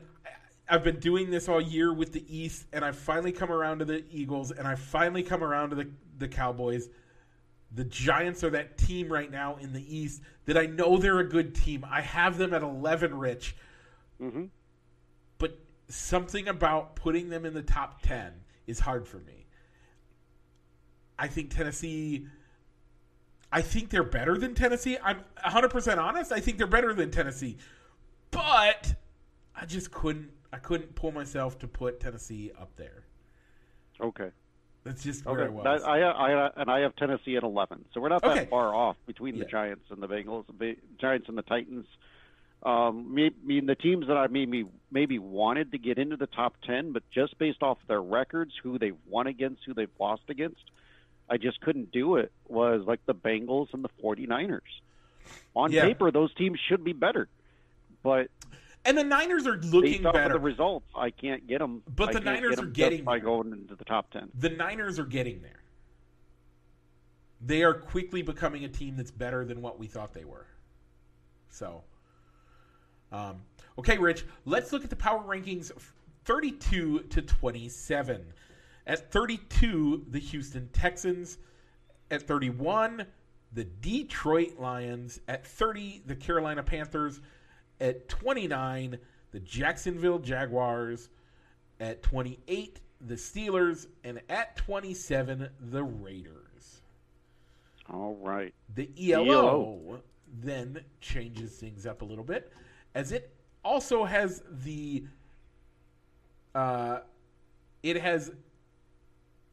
[0.69, 3.85] I've been doing this all year with the East and I finally come around to
[3.85, 6.89] the Eagles and I finally come around to the the Cowboys.
[7.75, 11.27] The Giants are that team right now in the East that I know they're a
[11.27, 11.83] good team.
[11.89, 13.55] I have them at 11 rich.
[14.19, 14.62] hmm But
[15.93, 18.31] something about putting them in the top 10
[18.67, 19.45] is hard for me.
[21.17, 22.27] I think Tennessee
[23.51, 24.97] I think they're better than Tennessee.
[25.03, 26.31] I'm 100% honest.
[26.31, 27.57] I think they're better than Tennessee.
[28.31, 28.95] But
[29.55, 33.03] I just couldn't I couldn't pull myself to put Tennessee up there.
[34.01, 34.29] Okay.
[34.83, 35.45] That's just where Okay.
[35.45, 35.63] I was.
[35.81, 37.85] That, I, I, and I have Tennessee at 11.
[37.93, 38.45] So we're not that Okay.
[38.49, 39.43] far off between Yeah.
[39.45, 41.85] the Giants and the Bengals, the Giants and the Titans.
[42.65, 46.55] Um, I mean, the teams that I maybe maybe wanted to get into the top
[46.65, 50.61] 10, but just based off their records, who they've won against, who they've lost against,
[51.29, 52.31] I just couldn't do it.
[52.47, 54.61] Was like the Bengals and the 49ers.
[55.55, 55.83] On Yeah.
[55.85, 57.27] paper, those teams should be better,
[58.01, 58.29] but
[58.85, 60.25] and the Niners are based looking off better.
[60.27, 61.83] of the results, I can't get them.
[61.85, 64.31] But the I can't Niners get are getting by going into the top 10.
[64.39, 65.59] the Niners are getting there.
[67.41, 70.47] They are quickly becoming a team that's better than what we thought they were.
[71.49, 71.83] So,
[73.13, 73.41] um,
[73.77, 75.71] okay, Rich, let's look at the power rankings
[76.25, 78.25] 32 to 27.
[78.85, 81.37] At 32, the Houston Texans.
[82.11, 83.05] At 31,
[83.53, 85.19] the Detroit Lions.
[85.27, 87.21] At 30, the Carolina Panthers.
[87.79, 88.97] At 29,
[89.31, 91.09] the Jacksonville Jaguars.
[91.79, 93.87] At 28, the Steelers.
[94.03, 96.81] And at 27, the Raiders.
[97.89, 98.53] All right.
[98.75, 100.01] The ELO, ELO.
[100.41, 102.51] then changes things up a little bit,
[102.95, 105.05] as it also has the.
[106.53, 106.99] Uh,
[107.81, 108.31] it has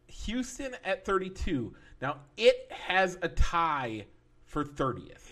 [0.06, 1.74] Houston at 32.
[2.02, 4.06] Now, it has a tie
[4.44, 5.30] for 30th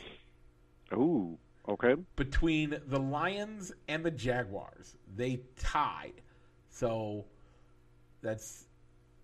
[0.93, 1.37] Ooh,
[1.69, 1.97] okay.
[2.17, 4.95] between the Lions and the Jaguars.
[5.17, 6.21] They tied.
[6.71, 7.25] So
[8.23, 8.67] that's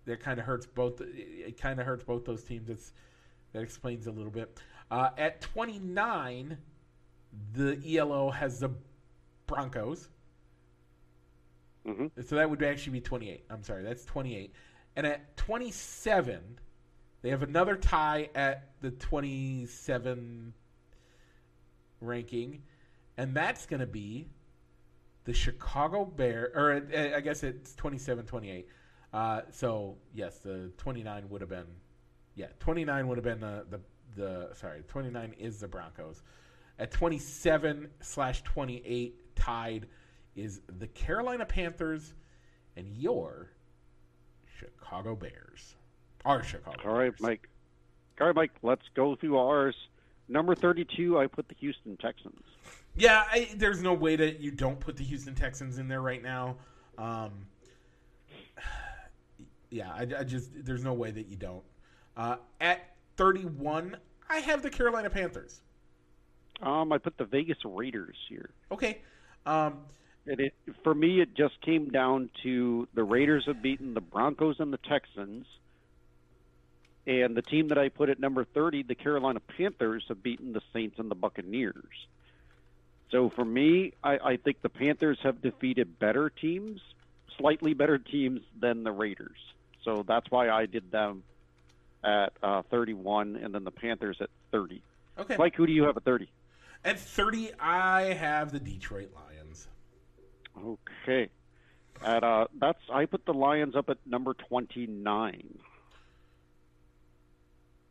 [0.05, 2.69] that kind of hurts both it kind of hurts both those teams.
[2.69, 2.93] It's
[3.53, 4.59] that explains a little bit.
[4.91, 6.57] Uh, at 29,
[7.53, 8.69] the ELO has the
[9.47, 10.09] Broncos.
[11.85, 13.45] hmm So that would actually be 28.
[13.49, 14.53] I'm sorry, that's 28.
[14.95, 16.59] And at 27,
[17.21, 20.53] they have another tie at the 27
[22.01, 22.61] ranking,
[23.17, 24.27] and that's going to be
[25.25, 28.67] the Chicago Bear, or uh, I guess it's 27 28.
[29.13, 31.67] Uh, so, yes, the 29 would have been,
[32.35, 33.79] yeah, 29 would have been the, the,
[34.15, 36.21] the, sorry, 29 is the Broncos.
[36.77, 39.87] At 27 slash 28, tied
[40.35, 42.13] is the Carolina Panthers
[42.75, 43.51] and your
[44.59, 45.75] Chicago Bears.
[46.25, 47.21] Our Chicago All right, Bears.
[47.21, 47.49] Mike.
[48.19, 48.51] All right, Mike.
[48.61, 49.75] Let's go through ours.
[50.27, 52.41] Number thirty-two, I put the Houston Texans.
[52.95, 56.23] Yeah, I, there's no way that you don't put the Houston Texans in there right
[56.23, 56.55] now.
[56.97, 57.45] Um,
[59.69, 61.63] yeah, I, I just there's no way that you don't.
[62.17, 63.97] Uh, at 31,
[64.29, 65.61] I have the Carolina Panthers.
[66.61, 68.49] Um, I put the Vegas Raiders here.
[68.71, 68.99] Okay.
[69.45, 69.79] Um,
[70.25, 74.59] And it for me, it just came down to the Raiders have beaten the Broncos
[74.59, 75.45] and the Texans,
[77.05, 80.61] and the team that I put at number thirty, the Carolina Panthers, have beaten the
[80.73, 82.07] Saints and the Buccaneers.
[83.11, 86.81] So for me, I, I think the Panthers have defeated better teams,
[87.37, 89.37] slightly better teams than the Raiders.
[89.83, 91.21] So that's why I did them
[92.03, 94.81] at uh, 31, and then the Panthers at 30.
[95.19, 95.35] okay.
[95.37, 96.27] Mike, who do you have at 30?
[96.85, 99.67] At 30, I have the Detroit Lions.
[100.63, 101.29] Okay.
[102.03, 105.57] At uh, that's I put the Lions up at number 29.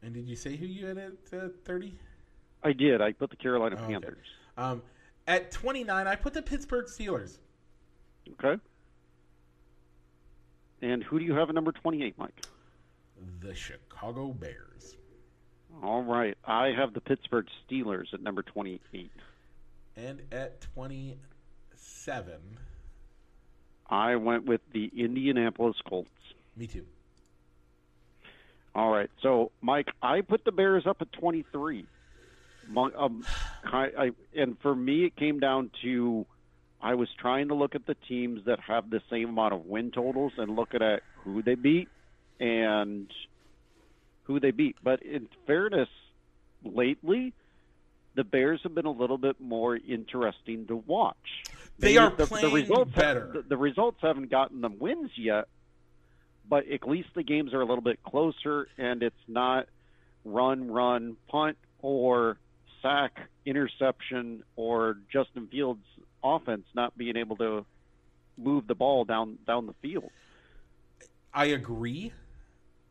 [0.02, 1.94] And did you say who you had at uh, 30?
[2.62, 3.00] I did.
[3.00, 3.92] I put the Carolina Oh, okay.
[3.92, 4.26] Panthers.
[4.56, 4.82] Um,
[5.26, 7.38] at 29, I put the Pittsburgh Steelers.
[8.32, 8.60] Okay.
[10.82, 12.44] And who do you have at number 28, Mike?
[13.40, 14.96] The Chicago Bears.
[15.82, 16.36] All right.
[16.44, 19.10] I have the Pittsburgh Steelers at number 28.
[19.96, 22.32] And at 27,
[23.88, 26.08] I went with the Indianapolis Colts.
[26.56, 26.86] me too.
[28.74, 29.10] All right.
[29.22, 31.86] So, Mike, I put the Bears up at 23.
[32.76, 33.24] Um,
[33.64, 36.26] I, I, and for me, it came down to
[36.82, 39.90] I was trying to look at the teams that have the same amount of win
[39.90, 41.88] totals and look at who they beat
[42.38, 43.10] and
[44.24, 44.76] who they beat.
[44.82, 45.88] But in fairness,
[46.62, 47.32] lately,
[48.14, 51.16] the Bears have been a little bit more interesting to watch.
[51.78, 53.30] They are the, playing the results better.
[53.34, 55.48] the, the results haven't gotten them wins yet,
[56.48, 59.66] but at least the games are a little bit closer, and it's not
[60.24, 62.38] run, run, punt, or
[62.80, 65.84] sack, interception, or Justin Fields'
[66.22, 67.66] offense not being able to
[68.36, 70.10] move the ball down down the field.
[71.32, 72.12] I agree.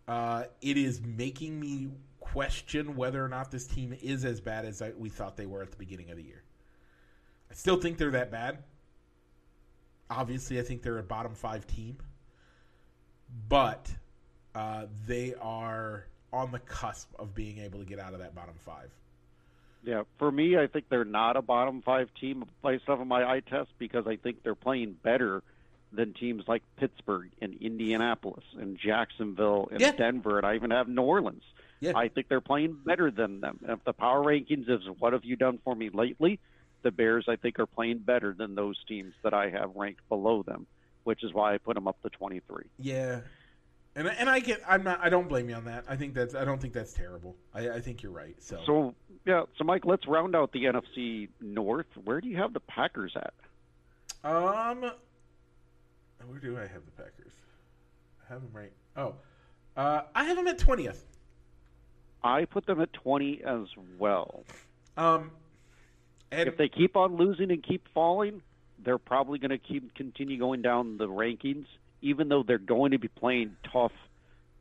[0.07, 1.89] Uh, it is making me
[2.19, 5.61] question whether or not this team is as bad as I, we thought they were
[5.61, 6.43] at the beginning of the year.
[7.51, 8.63] I still think they're that bad.
[10.09, 11.97] Obviously, I think they're a bottom five team,
[13.47, 13.91] but
[14.55, 18.55] uh, they are on the cusp of being able to get out of that bottom
[18.57, 18.91] five.
[19.83, 23.23] Yeah, for me, I think they're not a bottom five team based off of my
[23.23, 25.43] eye test because I think they're playing better
[25.93, 29.91] than teams like Pittsburgh and Indianapolis and Jacksonville and Yeah.
[29.91, 31.43] Denver, and I even have New Orleans.
[31.79, 31.91] Yeah.
[31.95, 33.59] I think they're playing better than them.
[33.67, 36.39] If the power rankings is what have you done for me lately,
[36.81, 40.43] the Bears I think are playing better than those teams that I have ranked below
[40.43, 40.65] them,
[41.03, 42.63] which is why I put them up to 23.
[42.79, 43.21] Yeah,
[43.95, 45.83] and and I get I'm not I don't blame you on that.
[45.87, 47.35] I think that's I don't think that's terrible.
[47.53, 48.35] I, I think you're right.
[48.41, 51.85] So, So yeah, so Mike, let's round out the NFC North.
[52.03, 53.33] Where do you have the Packers at?
[54.23, 54.91] um,
[56.29, 57.31] where do I have the Packers?
[58.29, 58.71] I have them right.
[58.95, 59.15] Oh,
[59.75, 61.03] uh, I have them at twentieth.
[62.25, 63.65] I put them at 20 as
[63.99, 64.45] well.
[64.95, 65.31] Um,
[66.31, 68.41] and If they keep on losing and keep falling,
[68.81, 71.65] they're probably going to keep continue going down the rankings,
[72.01, 73.91] even though they're going to be playing tough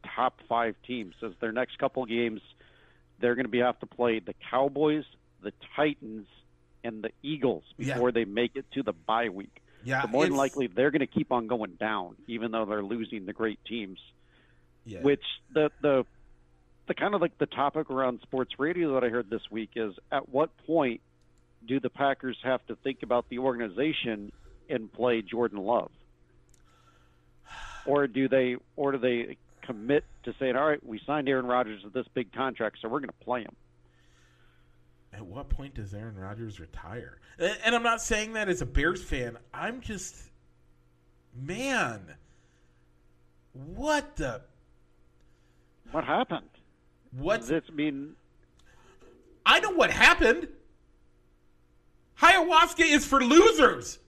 [0.05, 1.15] top five teams.
[1.23, 2.41] As their next couple games,
[3.21, 5.05] they're going to be have to play the Cowboys,
[5.41, 6.27] the Titans,
[6.83, 7.95] and the Eagles Yeah.
[7.95, 9.62] before they make it to the bye week.
[9.85, 12.83] Yeah, So more than likely, they're going to keep on going down, even though they're
[12.83, 13.99] losing the great teams.
[14.85, 15.01] yeah.
[15.01, 16.05] Which the the
[16.87, 19.95] the kind of like the topic around sports radio that I heard this week is
[20.11, 21.01] at what point
[21.67, 24.33] do the Packers have to think about the organization
[24.69, 25.91] and play Jordan Love,
[27.87, 31.85] or do they or do they commit to saying, all right, we signed Aaron Rodgers
[31.85, 33.55] with this big contract, so we're going to play him.
[35.13, 37.19] At what point does Aaron Rodgers retire?
[37.39, 39.37] And, I'm not saying that as a Bears fan.
[39.53, 40.17] I'm just,
[41.35, 42.01] man,
[43.53, 44.43] what the
[45.91, 46.49] What happened?
[47.11, 48.15] what's Does this mean?
[49.45, 50.49] I know what happened.
[52.21, 53.99] Ayahuasca is for losers.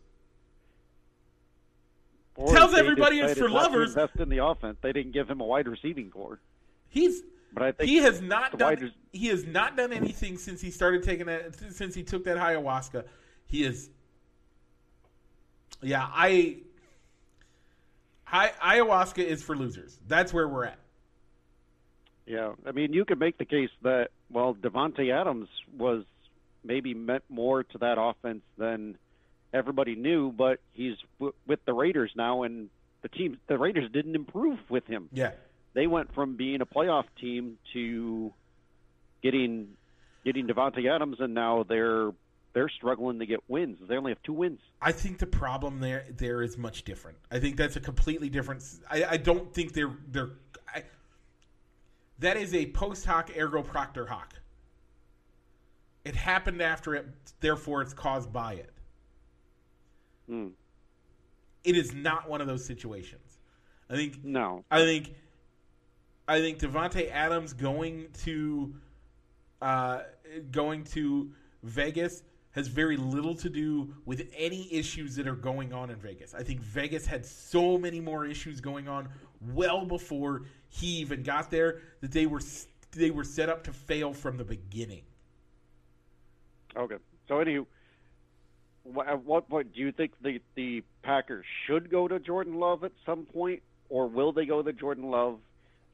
[2.36, 3.90] or Tells everybody it's for lovers.
[3.90, 4.78] Invest in the offense.
[4.80, 6.38] They didn't give him a wide receiving core,
[6.88, 7.22] He's
[7.54, 11.02] but I think he has not done he has not done anything since he started
[11.02, 13.04] taking that since he took that ayahuasca.
[13.46, 13.90] He is
[15.80, 16.58] Yeah, I
[18.24, 19.98] Hi, ayahuasca is for losers.
[20.08, 20.78] That's where we're at.
[22.26, 26.04] Yeah, I mean, you could make the case that well, Davante Adams was
[26.64, 28.96] maybe meant more to that offense than
[29.52, 32.70] everybody knew, but he's w- with the Raiders now, and
[33.02, 35.08] the team, the Raiders didn't improve with him.
[35.12, 35.32] Yeah.
[35.74, 38.32] They went from being a playoff team to
[39.22, 39.68] getting
[40.24, 42.12] getting Davante Adams, and now they're
[42.54, 43.78] they're struggling to get wins.
[43.86, 44.60] They only have two wins.
[44.80, 47.18] I think the problem there there is much different.
[47.30, 48.64] I think that's a completely different.
[48.88, 50.30] I, I don't think they're they're.
[50.72, 50.84] I,
[52.20, 54.34] that is a post hoc ergo propter hoc.
[56.04, 57.06] It happened after it,
[57.40, 58.72] therefore it's caused by it.
[60.28, 60.48] Hmm.
[61.64, 63.38] It is not one of those situations.
[63.88, 64.64] I think No.
[64.70, 65.14] I think
[66.26, 68.74] I think Davante Adams going to
[69.60, 70.00] uh,
[70.50, 71.30] going to
[71.62, 72.22] Vegas
[72.52, 76.34] has very little to do with any issues that are going on in Vegas.
[76.34, 79.08] I think Vegas had so many more issues going on
[79.52, 82.40] well before he even got there that they were
[82.92, 85.02] they were set up to fail from the beginning.
[86.76, 86.96] Okay.
[87.28, 87.66] So, anywho,
[89.06, 92.92] at what point do you think the the Packers should go to Jordan Love at
[93.04, 95.38] some point, or will they go to Jordan Love?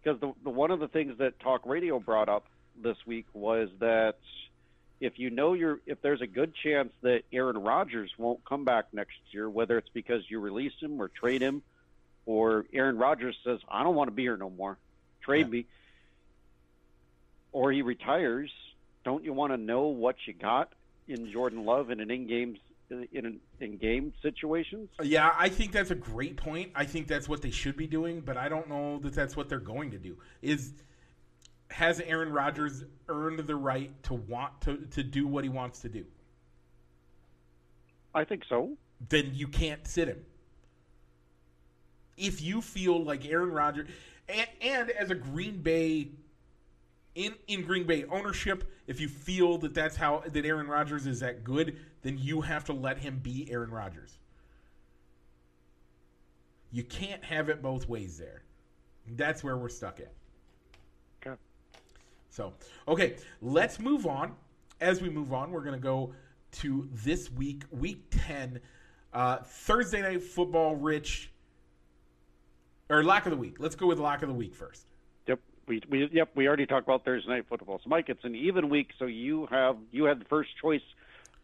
[0.02, 2.46] Because the, the one of the things that Talk Radio brought up
[2.80, 4.16] this week was that
[5.00, 8.86] if you know you're if there's a good chance that Aaron Rodgers won't come back
[8.92, 11.62] next year, whether it's because you release him or trade him,
[12.26, 14.78] or Aaron Rodgers says I don't want to be here no more,
[15.22, 15.52] trade Yeah.
[15.52, 15.66] me,
[17.52, 18.50] or he retires,
[19.04, 20.72] don't you want to know what you got
[21.08, 22.56] in Jordan Love in an in-game
[22.90, 24.88] in in-game situations?
[25.02, 26.70] Yeah, I think that's a great point.
[26.74, 29.48] I think that's what they should be doing, but I don't know that that's what
[29.48, 30.16] they're going to do.
[30.42, 30.72] Is
[31.70, 35.88] has Aaron Rodgers earned the right to want to to do what he wants to
[35.88, 36.04] do?
[38.14, 38.76] I think so.
[39.08, 40.24] Then you can't sit him.
[42.16, 43.88] If you feel like Aaron Rodgers
[44.28, 46.08] and, and as a Green Bay
[47.14, 51.20] in in Green Bay ownership, if you feel that that's how that Aaron Rodgers is
[51.20, 54.18] that good, then you have to let him be Aaron Rodgers.
[56.72, 58.42] You can't have it both ways there.
[59.06, 60.12] That's where we're stuck at.
[61.24, 61.40] Okay.
[62.30, 62.52] So,
[62.88, 64.34] okay, let's move on.
[64.80, 66.12] As we move on, we're going to go
[66.54, 68.58] to this week, week 10,
[69.12, 71.30] uh, Thursday night football, Rich,
[72.88, 73.60] or lock of the week.
[73.60, 74.84] Let's go with lock of the week first.
[75.70, 75.84] Yep.
[75.90, 77.80] We, we yep we already talked about Thursday night football.
[77.82, 78.90] So Mike, it's an even week.
[78.98, 80.82] So you have you had the first choice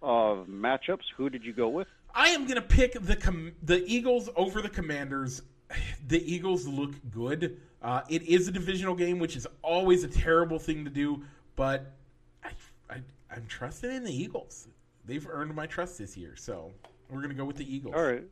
[0.02, 1.04] of matchups.
[1.16, 1.88] Who did you go with?
[2.14, 5.42] I am going to pick the com- the Eagles over the Commanders.
[6.06, 7.60] The Eagles look good.
[7.82, 11.24] Uh, it is a divisional game, which is always a terrible thing to do,
[11.56, 11.92] but
[12.44, 12.50] I,
[12.88, 12.94] I,
[13.28, 14.68] I'm trusting in the Eagles.
[15.04, 16.70] They've earned my trust this year, so
[17.10, 17.94] we're going to go with the Eagles.
[17.96, 18.22] All right.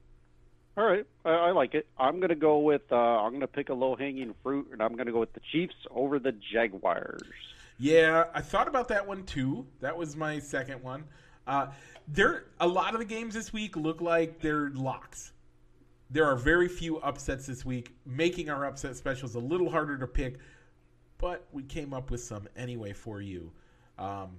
[0.76, 1.86] All right, I, I like it.
[1.98, 2.82] I'm to go with.
[2.90, 5.74] Uh, I'm to pick a low hanging fruit, and I'm to go with the Chiefs
[5.90, 7.22] over the Jaguars.
[7.78, 9.66] Yeah, I thought about that one too.
[9.80, 11.04] That was my second one.
[11.46, 11.66] Uh,
[12.08, 15.32] there, a lot of the games this week look like they're locks.
[16.10, 20.06] There are very few upsets this week, making our upset specials a little harder to
[20.06, 20.38] pick.
[21.18, 23.52] But we came up with some anyway for you.
[23.98, 24.30] Um,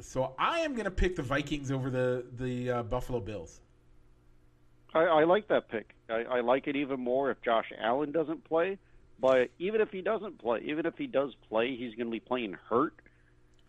[0.00, 3.61] so I am going to pick the Vikings over the the uh, Buffalo Bills.
[4.94, 5.94] I, I like that pick.
[6.08, 8.78] I, I like it even more if Josh Allen doesn't play.
[9.20, 12.20] But even if he doesn't play, even if he does play, he's going to be
[12.20, 12.94] playing hurt.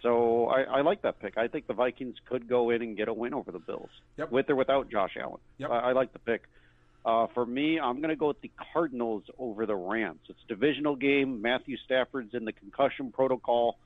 [0.02, 1.38] So I, I like that pick.
[1.38, 4.32] I think the Vikings could go in and get a win over the Bills, Yep.
[4.32, 5.40] with or without Josh Allen.
[5.60, 5.70] Yep.
[5.70, 6.44] I, I like the pick.
[7.06, 10.20] Uh, for me, I'm going to go with the Cardinals over the Rams.
[10.28, 11.42] It's a divisional game.
[11.42, 13.78] Matthew Stafford's in the concussion protocol,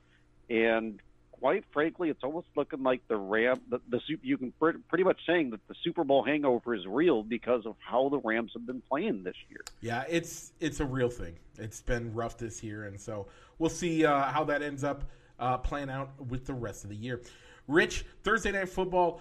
[0.48, 1.00] and
[1.40, 3.60] quite frankly, it's almost looking like the Ram.
[3.68, 7.22] The, the you can pr- pretty much saying that the Super Bowl hangover is real
[7.22, 9.60] because of how the Rams have been playing this year.
[9.80, 11.36] Yeah, it's it's a real thing.
[11.58, 13.26] It's been rough this year, and so
[13.58, 15.04] we'll see uh, how that ends up
[15.38, 17.20] uh, playing out with the rest of the year.
[17.66, 19.20] Rich, Thursday night football.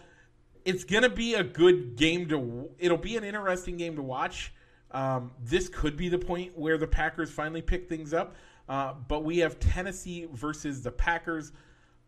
[0.66, 2.70] It's gonna be a good game to.
[2.80, 4.54] It'll be an interesting game to watch.
[4.92, 8.36] Um, this could be the point where the Packers finally pick things up.
[8.70, 11.52] Uh, but we have Tennessee versus the Packers.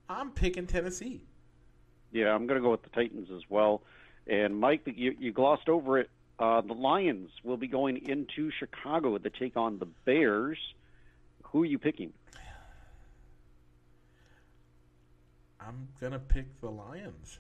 [0.10, 1.22] I'm picking Tennessee.
[2.12, 3.84] Yeah, I'm going to go with the Titans as well.
[4.26, 6.10] And Mike, you, you glossed over it.
[6.40, 10.58] Uh, the Lions will be going into Chicago to take on the Bears.
[11.44, 12.14] Who are you picking?
[15.60, 17.38] I'm gonna pick the Lions.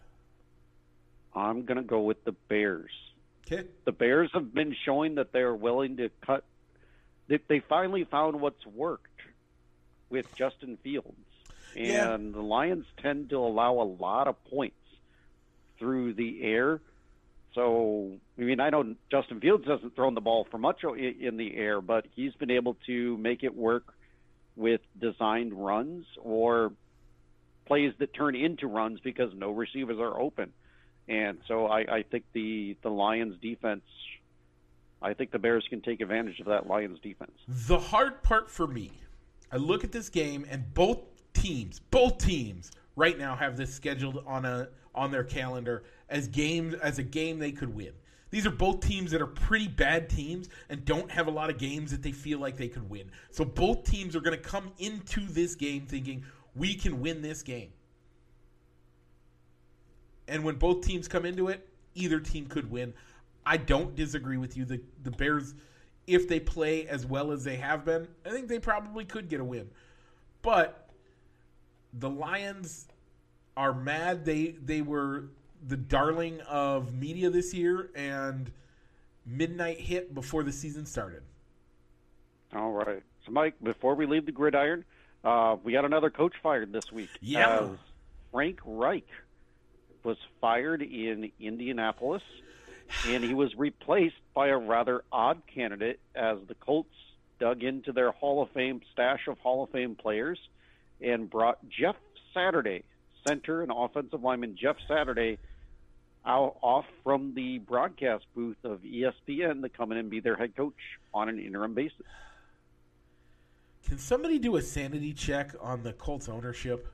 [1.33, 2.91] I'm going to go with the Bears.
[3.47, 3.67] Okay.
[3.85, 6.43] The Bears have been showing that they're willing to cut.
[7.27, 9.21] They, they finally found what's worked
[10.09, 11.15] with Justin Fields.
[11.75, 12.17] And Yeah.
[12.17, 14.75] the Lions tend to allow a lot of points
[15.77, 16.81] through the air.
[17.53, 21.55] So, I mean, I know Justin Fields hasn't thrown the ball for much in the
[21.55, 23.93] air, but he's been able to make it work
[24.55, 26.73] with designed runs or
[27.65, 30.51] plays that turn into runs because no receivers are open.
[31.07, 33.83] And so I, I think the, the Lions defense,
[35.01, 37.31] I think the Bears can take advantage of that Lions defense.
[37.47, 38.91] The hard part for me,
[39.51, 40.99] I look at this game and both
[41.33, 46.73] teams, both teams right now have this scheduled on a on their calendar as games
[46.75, 47.93] as a game they could win.
[48.31, 51.57] These are both teams that are pretty bad teams and don't have a lot of
[51.57, 53.09] games that they feel like they could win.
[53.31, 56.23] So both teams are going to come into this game thinking
[56.55, 57.71] we can win this game.
[60.27, 62.93] And when both teams come into it, either team could win.
[63.45, 64.65] I don't disagree with you.
[64.65, 65.55] The the Bears,
[66.05, 69.39] if they play as well as they have been, I think they probably could get
[69.39, 69.69] a win.
[70.43, 70.88] But
[71.93, 72.87] the Lions
[73.57, 74.25] are mad.
[74.25, 75.25] They they were
[75.67, 78.51] the darling of media this year, and
[79.25, 81.23] midnight hit before the season started.
[82.55, 83.03] All right.
[83.25, 84.85] So, Mike, before we leave the gridiron,
[85.23, 87.09] uh, we got another coach fired this week.
[87.21, 87.59] Yeah.
[87.59, 87.69] As
[88.31, 89.07] Frank Reich
[90.03, 92.23] was fired in Indianapolis,
[93.07, 96.95] and he was replaced by a rather odd candidate as the Colts
[97.39, 100.39] dug into their Hall of Fame stash of Hall of Fame players
[101.01, 101.95] and brought Jeff
[102.33, 102.83] Saturday,
[103.27, 105.37] center and offensive lineman Jeff Saturday,
[106.25, 110.55] out off from the broadcast booth of ESPN to come in and be their head
[110.55, 110.75] coach
[111.13, 112.05] on an interim basis.
[113.85, 116.87] Can somebody do a sanity check on the Colts ownership?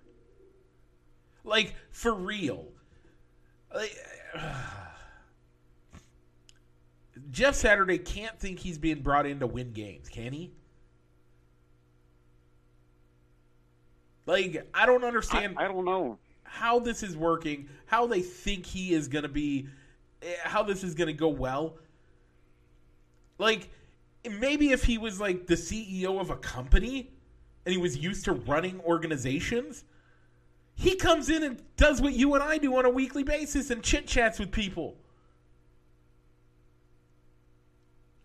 [1.43, 2.67] Like for real.
[3.73, 3.95] Like,
[7.31, 10.51] Jeff Saturday can't think he's being brought in to win games, can he?
[14.25, 16.17] Like I don't understand I don't know.
[16.43, 19.67] how this is working, how they think he is going to be,
[20.21, 21.77] eh, how this is going to go well.
[23.37, 23.69] Like,
[24.39, 27.11] maybe if he was like the CEO of a company
[27.65, 29.83] and he was used to running organizations,
[30.75, 33.83] he comes in and does what you and I do on a weekly basis and
[33.83, 34.97] chit chats with people.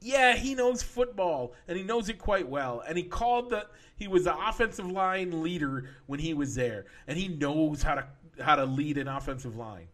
[0.00, 2.82] Yeah, he knows football and he knows it quite well.
[2.86, 7.18] And he called the he was the offensive line leader when he was there, and
[7.18, 8.06] he knows how to
[8.42, 9.88] how to lead an offensive line.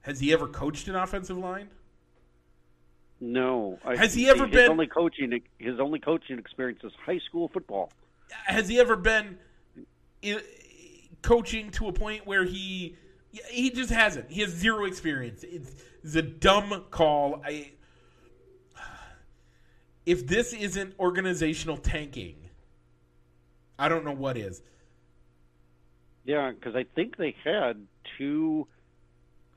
[0.00, 1.68] Has he ever coached an offensive line?
[3.20, 3.78] No.
[3.84, 5.40] I, Has he ever his been- only coaching?
[5.58, 7.90] His only coaching experience is high school football.
[8.46, 9.38] Has he ever been
[11.22, 12.96] coaching to a point where he
[13.50, 14.30] he just hasn't.
[14.30, 15.44] He has zero experience.
[15.44, 17.42] It's, it's a dumb call.
[17.44, 17.72] I
[20.06, 22.36] if this isn't organizational tanking,
[23.78, 24.62] I don't know what is.
[26.24, 27.86] Yeah, because I think they had
[28.16, 28.66] two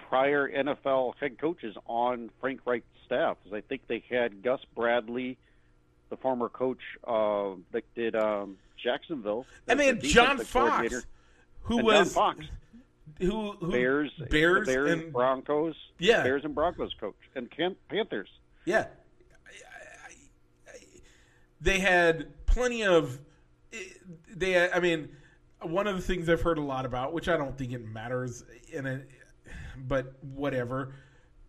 [0.09, 3.37] prior NFL head coaches on Frank Reich's staff.
[3.53, 5.37] I think they had Gus Bradley,
[6.09, 11.05] the former coach uh, that did um, Jacksonville, And they had John Fox,
[11.61, 12.45] who And was John Fox,
[13.19, 16.23] who, who Bears, Bears, Bears and Broncos, Yeah.
[16.23, 17.49] Bears and Broncos coach, and
[17.89, 18.29] Panthers.
[18.65, 18.87] Yeah.
[21.61, 23.19] They had plenty of.
[24.35, 25.09] They, I mean,
[25.61, 28.43] one of the things I've heard a lot about, which I don't think it matters
[28.71, 29.01] in a,
[29.87, 30.93] but whatever.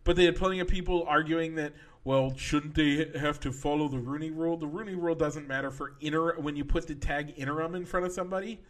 [0.05, 1.73] But they had plenty of people arguing that,
[2.05, 4.57] well, shouldn't they have to follow the Rooney Rule?
[4.57, 8.07] The Rooney Rule doesn't matter for inter when you put the tag interim in front
[8.07, 8.61] of somebody.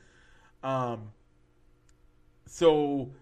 [0.63, 1.13] Um.
[2.47, 3.13] So,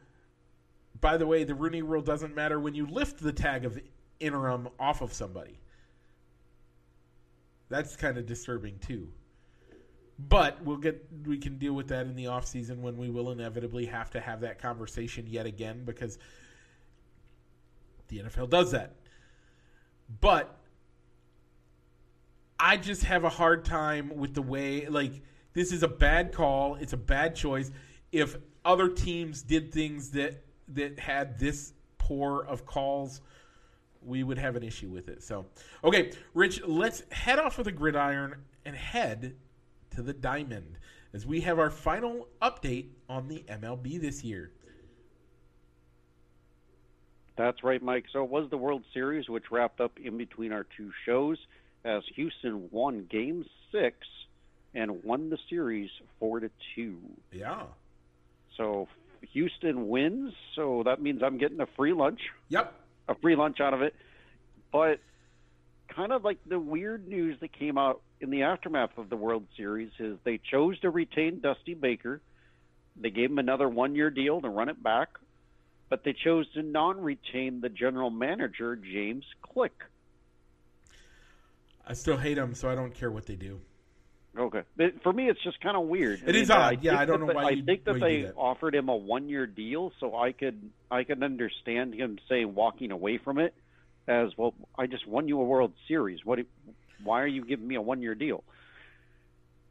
[1.01, 3.79] by the way, the Rooney Rule doesn't matter when you lift the tag of
[4.21, 5.59] interim off of somebody.
[7.69, 9.09] That's kind of disturbing too.
[10.19, 13.31] But we'll get we can deal with that in the off season when we will
[13.31, 16.19] inevitably have to have that conversation yet again because
[18.09, 18.97] the NFL does that.
[20.21, 20.59] But
[22.59, 26.75] I just have a hard time with the way like this is a bad call,
[26.77, 27.71] it's a bad choice.
[28.11, 33.21] If other teams did things that that had this poor of calls,
[34.05, 35.23] we would have an issue with it.
[35.23, 35.47] So,
[35.85, 39.37] okay, Rich, let's head off with the gridiron and head
[39.91, 40.79] to the diamond
[41.13, 44.53] as we have our final update on the MLB this year.
[47.37, 48.07] That's right, Mike.
[48.13, 51.39] So it was the World Series, which wrapped up in between our two shows
[51.85, 53.97] as Houston won Game Six
[54.75, 55.89] and won the series
[56.19, 56.99] four to two.
[57.33, 57.63] Yeah.
[58.57, 58.89] So
[59.33, 62.75] Houston wins, so that means I'm getting a free lunch, Yep.
[63.09, 63.95] A free lunch out of it.
[64.71, 65.01] But
[65.89, 69.45] kind of like the weird news that came out in the aftermath of the World
[69.57, 72.21] Series is they chose to retain Dusty Baker.
[72.97, 75.09] They gave him another one-year deal to run it back,
[75.89, 79.85] but they chose to non-retain the general manager James Click.
[81.87, 83.61] I still hate them, so I don't care what they do.
[84.39, 84.63] Okay.
[85.03, 86.23] For me, it's just kind of weird.
[86.27, 86.83] It is I odd.
[86.85, 88.35] Yeah, I don't know why I you- think that they that.
[88.37, 93.19] offered him a one-year deal, so I could I could understand him saying walking away
[93.19, 93.55] from it
[94.07, 94.55] as well.
[94.77, 96.25] I just won you a World Series.
[96.25, 96.39] What?
[97.03, 98.45] Why are you giving me a one-year deal?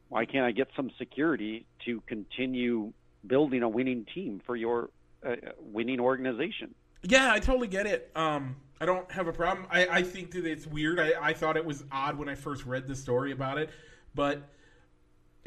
[0.08, 2.92] Why can't I get some security to continue
[3.26, 4.90] building a winning team for your
[5.22, 6.74] a winning organization.
[7.02, 8.10] Yeah, I totally get it.
[8.14, 9.66] Um, I don't have a problem.
[9.70, 11.00] I, I think that it's weird.
[11.00, 13.70] I, I thought it was odd when I first read the story about it,
[14.14, 14.42] but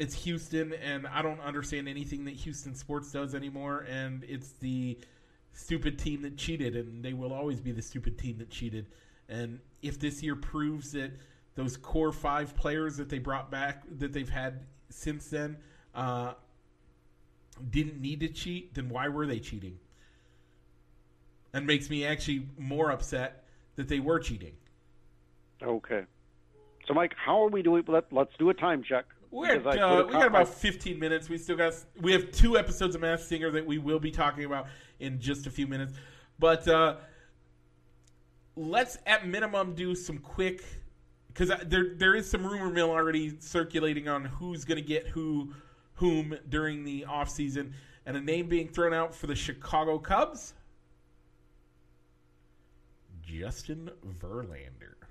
[0.02, 3.86] it's Houston, and I don't understand anything that Houston sports does anymore.
[3.88, 4.98] And it's the
[5.52, 8.86] stupid team that cheated, and they will always be the stupid team that cheated.
[9.28, 11.12] And if this year proves that
[11.54, 15.56] those core five players that they brought back that they've had since then
[15.94, 16.32] uh,
[17.70, 19.78] didn't need to cheat, then why were they cheating?
[21.52, 23.44] And makes me actually more upset
[23.76, 24.54] that they were cheating.
[25.62, 26.02] Okay.
[26.88, 27.84] So, Mike, how are we doing?
[27.86, 29.04] Let, let's do a time check.
[29.32, 31.30] We're uh, we got about 15 minutes.
[31.30, 34.44] We still got we have two episodes of Masked Singer that we will be talking
[34.44, 34.66] about
[35.00, 35.94] in just a few minutes.
[36.38, 36.96] But uh,
[38.56, 40.62] let's at minimum do some quick
[41.28, 45.54] because there there is some rumor mill already circulating on who's going to get who
[45.94, 47.72] whom during the off season,
[48.04, 50.52] and a name being thrown out for the Chicago Cubs.
[53.22, 55.01] Justin Verlander.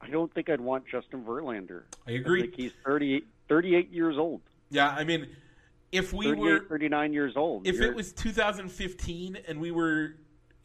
[0.00, 1.82] I don't think I'd want Justin Verlander.
[2.06, 2.40] I agree.
[2.40, 4.40] I think he's 38, 38 years old.
[4.70, 5.28] Yeah, I mean,
[5.92, 7.66] if we were 39 years old.
[7.66, 10.14] if it was 2015 and we were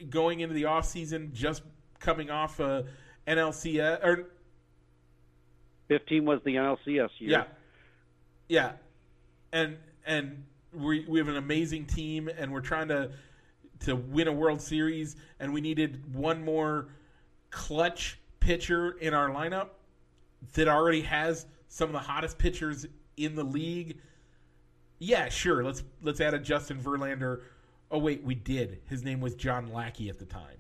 [0.10, 1.64] going into the off season just
[2.00, 2.86] coming off a
[3.28, 4.30] NLCS or
[5.88, 7.30] 15 was the NLCS year.
[7.30, 7.44] yeah,
[8.50, 8.72] yeah,
[9.52, 13.12] and and we we have an amazing team and we're trying to
[13.82, 16.88] to win a World Series and we needed one more
[17.50, 19.70] clutch pitcher in our lineup
[20.54, 22.86] that already has some of the hottest pitchers
[23.16, 23.98] in the league.
[25.00, 25.64] Yeah, sure.
[25.64, 27.42] Let's let's add a Justin Verlander.
[27.90, 28.80] Oh wait, we did.
[28.90, 30.58] His name was John Lackey at the time.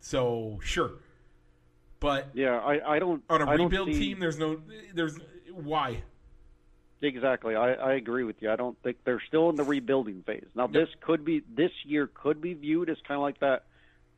[0.00, 0.92] So sure,
[2.00, 3.22] but Yeah, I, I don't.
[3.30, 4.60] on a I rebuild see- team, there's no
[4.94, 5.18] there's
[5.52, 6.02] why.
[7.02, 7.54] Exactly.
[7.54, 8.50] I, I agree with you.
[8.50, 10.46] I don't think they're still in the rebuilding phase.
[10.54, 13.64] Now, this could be this year could be viewed as kind of like that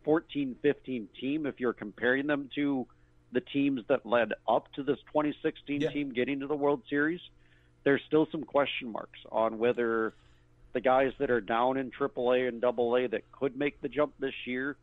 [0.06, 2.86] 14-15 team if you're comparing them to
[3.32, 5.90] the teams that led up to this 2016 Yeah.
[5.90, 7.20] team getting to the World Series.
[7.84, 10.14] There's still some question marks on whether
[10.72, 14.34] the guys that are down in AAA and AA that could make the jump this
[14.46, 14.76] year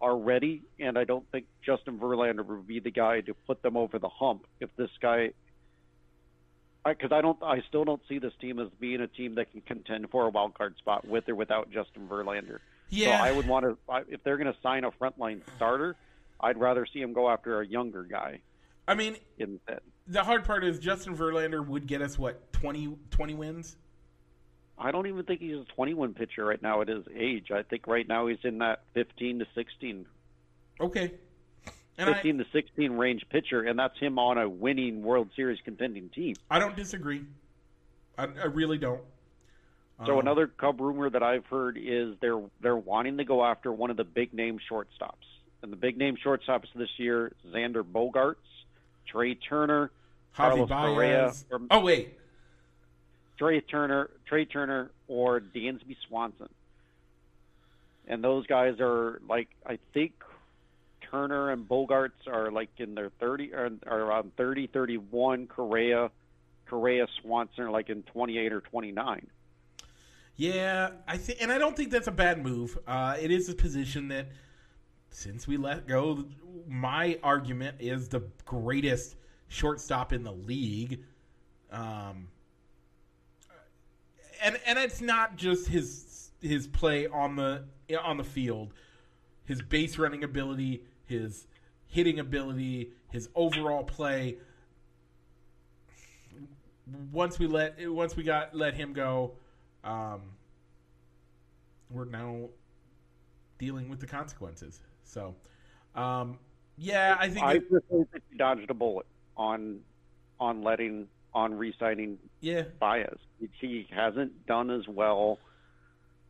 [0.00, 3.76] are ready, and I don't think Justin Verlander would be the guy to put them
[3.76, 5.30] over the hump if this guy
[6.84, 9.60] because I, don't, I still don't see this team as being a team that can
[9.60, 12.60] contend for a wild card spot with or without Justin Verlander.
[12.90, 13.76] Yeah, So I would want to,
[14.08, 15.96] if they're going to sign a frontline starter,
[16.40, 18.40] I'd rather see him go after a younger guy
[18.86, 19.80] I mean, instead.
[20.06, 23.76] the hard part is Justin Verlander would get us what 20, 20 wins.
[24.78, 27.50] I don't even think he's a 21 pitcher right now at his age.
[27.50, 30.06] I think right now he's in that 15 to 16,
[30.80, 31.12] Okay,
[31.98, 35.58] and I, 15 to 16 range pitcher, and that's him on a winning World Series
[35.64, 36.36] contending team.
[36.50, 37.24] I don't disagree.
[38.16, 39.02] I, I really don't.
[40.06, 43.72] So Um, another Cub rumor that I've heard is they're they're wanting to go after
[43.72, 45.26] one of the big name shortstops,
[45.62, 48.36] and the big name shortstops this year: Xander Bogaerts,
[49.06, 49.90] Trea Turner,
[50.36, 52.16] Javi Carlos Correa, or Oh wait,
[53.38, 56.48] Trea Turner, Trea Turner, or Dansby Swanson.
[58.06, 60.12] And those guys are like I think
[61.10, 65.48] Turner and Bogaerts are like in their 30 or are around 30, 31.
[65.48, 66.10] Correa,
[66.68, 69.26] Correa, Swanson are like in 28 or 29.
[70.38, 72.78] Yeah, I think, and I don't think that's a bad move.
[72.86, 74.28] Uh, it is a position that,
[75.10, 76.24] since we let go,
[76.68, 79.16] my argument is the greatest
[79.48, 81.02] shortstop in the league.
[81.72, 82.28] Um,
[84.40, 87.64] and and it's not just his his play on the
[88.00, 88.72] on the field,
[89.44, 91.48] his base running ability, his
[91.88, 94.36] hitting ability, his overall play.
[97.10, 99.32] Once we let once we got let him go,
[99.88, 100.20] um,
[101.90, 102.48] we're now
[103.58, 104.80] dealing with the consequences.
[105.02, 105.34] So,
[105.94, 106.38] um,
[106.76, 109.80] yeah, I think I it- he dodged a bullet on
[110.38, 113.18] on letting on re-signing yeah, Baez.
[113.60, 115.38] He hasn't done as well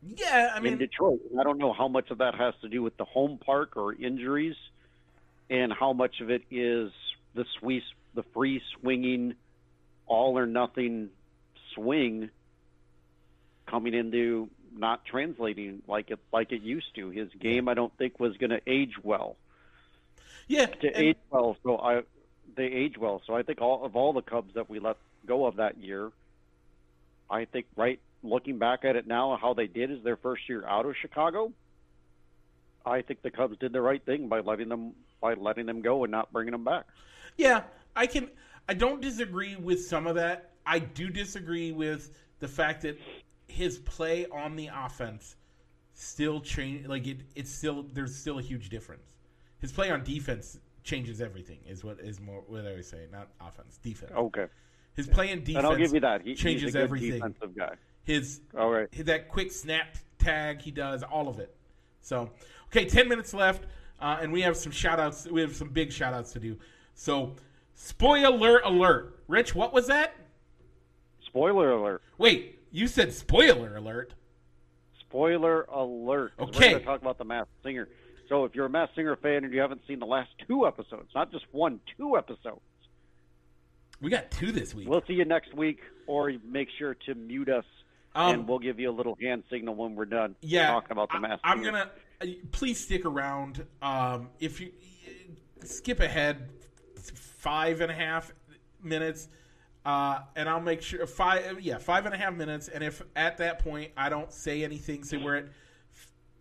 [0.03, 0.53] yeah.
[0.55, 1.21] I in mean, Detroit.
[1.39, 3.95] I don't know how much of that has to do with the home park or
[3.95, 4.57] injuries,
[5.51, 6.93] and how much of it is
[7.35, 7.83] the sweet,
[8.15, 9.35] the free swinging,
[10.07, 11.11] all or nothing
[11.75, 12.31] swing
[13.69, 17.11] coming into not translating like it like it used to.
[17.11, 19.37] His game, I don't think, was going to age well.
[20.47, 21.57] yeah, to and- age well.
[21.62, 22.03] So I
[22.57, 23.23] they age well.
[23.27, 24.97] So I think all of all the Cubs that we let
[25.27, 26.11] go of that year,
[27.31, 30.64] I think right looking back at it now, how they did is their first year
[30.66, 31.53] out of Chicago.
[32.85, 36.05] I think the Cubs did the right thing by letting them by letting them go
[36.05, 36.87] and not bringing them back.
[37.37, 37.62] Yeah,
[37.95, 38.29] I can.
[38.69, 40.51] I don't disagree with some of that.
[40.66, 42.11] I do disagree with
[42.41, 42.99] the fact that
[43.49, 45.37] his play on the offense
[45.95, 46.87] still change.
[46.87, 49.03] Like it, it's still there's still a huge difference.
[49.61, 51.59] His play on defense changes everything.
[51.67, 54.13] Is what is more what I was saying, not offense, defense.
[54.15, 54.47] Okay.
[54.95, 56.23] His play in defense And I'll give you that.
[56.23, 57.13] He, changes he's a good everything.
[57.13, 57.75] defensive guy.
[58.03, 58.91] His All right.
[59.07, 61.55] that quick snap tag he does, all of it.
[62.01, 62.31] So,
[62.69, 63.65] okay, 10 minutes left,
[64.01, 65.27] uh, and we have some shout outs.
[65.27, 66.57] We have some big shout outs to do.
[66.95, 67.37] So,
[67.75, 69.21] spoiler alert.
[69.29, 70.17] Rich, what was that?
[71.21, 72.03] Spoiler alert.
[72.17, 74.14] Wait, you said spoiler alert.
[75.01, 76.33] Spoiler alert.
[76.39, 76.59] Okay.
[76.59, 77.89] We're going to talk about the Masked Singer.
[78.29, 81.11] So if you're a Masked Singer fan and you haven't seen the last two episodes,
[81.14, 82.61] not just one, two episodes,
[84.03, 84.89] We got two this week.
[84.89, 85.81] we'll see you next week.
[86.07, 87.64] Or make sure to mute us,
[88.14, 91.09] Um, and we'll give you a little hand signal when we're done yeah, talking about
[91.11, 91.71] the I, Masked I'm Singer.
[91.73, 91.91] gonna
[92.23, 93.64] uh, please stick around.
[93.83, 94.71] Um, if you
[95.64, 96.49] skip ahead
[97.14, 98.33] five and a half
[98.83, 99.29] minutes,
[99.85, 101.61] uh, and I'll make sure five.
[101.61, 102.68] Yeah, five and a half minutes.
[102.68, 105.47] And if at that point I don't say anything, say we're at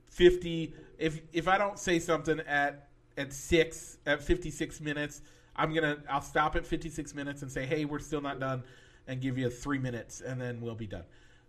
[0.10, 0.74] fifty.
[0.98, 5.22] If if I don't say something at at six at fifty six minutes,
[5.56, 8.64] I'm gonna I'll stop at fifty six minutes and say, hey, we're still not done,
[9.08, 11.06] and give you three minutes, and then we'll be done.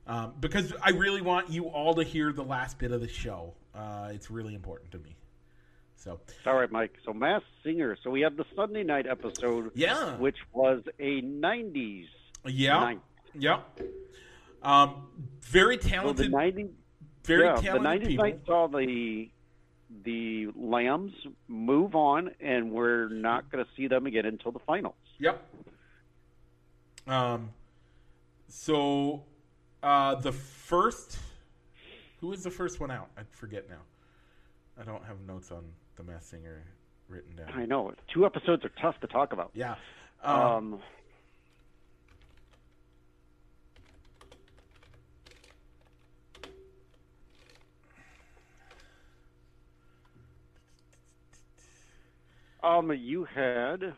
[0.07, 3.53] Um, because I really want you all to hear the last bit of the show.
[3.74, 5.18] Uh, it's really important to me.
[5.99, 6.94] So All right, Mike.
[7.05, 7.96] So Masked Singer.
[8.03, 12.07] So we have the Sunday night episode, yeah, which was a '90s
[12.46, 13.01] yeah, night.
[13.34, 13.61] yeah.
[14.62, 15.09] Um,
[15.42, 16.70] very So the talented, '90s,
[17.24, 18.24] very yeah, the '90s people.
[18.24, 19.28] night saw the
[20.05, 21.12] the Lambs
[21.49, 24.94] move on, and we're not going to see them again until the finals.
[25.18, 25.42] Yep.
[27.09, 27.51] Um.
[28.51, 29.24] So,
[29.82, 31.18] uh, the first,
[32.20, 33.09] who was the first one out?
[33.16, 33.80] I forget now.
[34.80, 35.64] I don't have notes on
[35.99, 36.62] the Masked Singer
[37.09, 37.53] written down.
[37.55, 39.51] I know two episodes are tough to talk about.
[39.53, 39.74] Yeah.
[40.22, 40.80] Um,
[52.62, 53.94] Um, um, you had.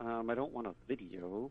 [0.00, 1.50] Um, I don't want a video.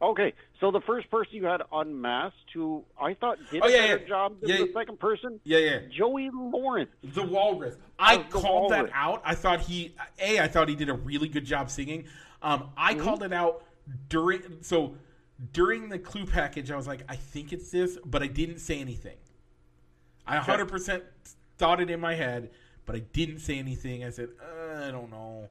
[0.00, 3.78] Okay, so the first person you had unmasked, who I thought did Oh, a yeah,
[3.88, 4.08] better yeah.
[4.08, 5.78] job than Yeah, the second person, yeah, yeah.
[5.90, 6.90] Joey Lawrence.
[7.02, 7.74] The Walrus.
[7.98, 9.22] I called that out.
[9.24, 10.38] I thought he a.
[10.40, 12.04] I thought he did a really good job singing.
[12.42, 13.02] Um, I Mm-hmm.
[13.02, 13.64] called it out
[14.08, 14.42] during.
[14.60, 14.94] So
[15.52, 18.78] during the clue package, I was like, I think it's this, but I didn't say
[18.80, 19.16] anything.
[20.28, 21.02] I 100 percent
[21.56, 22.50] thought it in my head,
[22.86, 24.04] but I didn't say anything.
[24.04, 25.48] I said, uh, I don't know.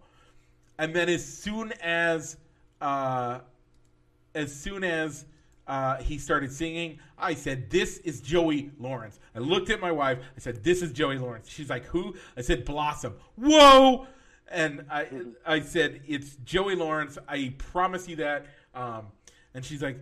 [0.80, 2.38] And then as soon as,
[2.80, 3.40] uh,
[4.36, 5.26] as soon as
[5.68, 10.20] uh, he started singing, I said, "This is Joey Lawrence." I looked at my wife.
[10.36, 14.08] I said, "This is Joey Lawrence." She's like, "Who?" I said, "Blossom." Whoa!
[14.50, 15.08] And I,
[15.46, 18.46] I said, "It's Joey Lawrence." I promise you that.
[18.74, 19.08] Um,
[19.54, 20.00] and she's like,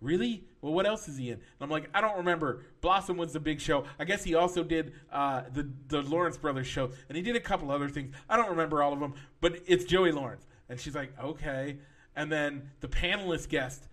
[0.00, 0.44] "Really?
[0.60, 3.40] Well, what else is he in?" And I'm like, "I don't remember." Blossom was the
[3.40, 3.86] big show.
[3.98, 7.40] I guess he also did uh, the the Lawrence Brothers show, and he did a
[7.40, 8.14] couple other things.
[8.28, 10.46] I don't remember all of them, but it's Joey Lawrence.
[10.68, 11.78] And she's like, "Okay."
[12.18, 13.86] And then the panelist guest,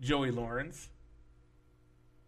[0.00, 0.88] Joey Lawrence,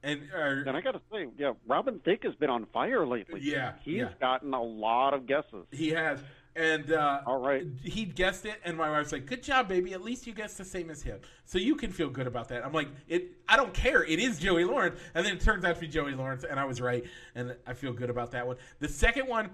[0.02, 3.40] and And I got to say, yeah, Robin Thicke has been on fire lately.
[3.42, 4.08] Yeah, he's yeah.
[4.20, 5.64] gotten a lot of guesses.
[5.70, 6.20] he has.
[6.56, 7.64] And uh, All right.
[7.82, 9.94] he guessed it, and my wife's like, "Good job, baby.
[9.94, 12.66] At least you guessed the same as him, so you can feel good about that."
[12.66, 13.30] I'm like, "It.
[13.48, 14.02] I don't care.
[14.02, 16.64] It is Joey Lawrence." And then it turns out to be Joey Lawrence, and I
[16.64, 17.04] was right,
[17.36, 18.56] and I feel good about that one.
[18.80, 19.50] The second one,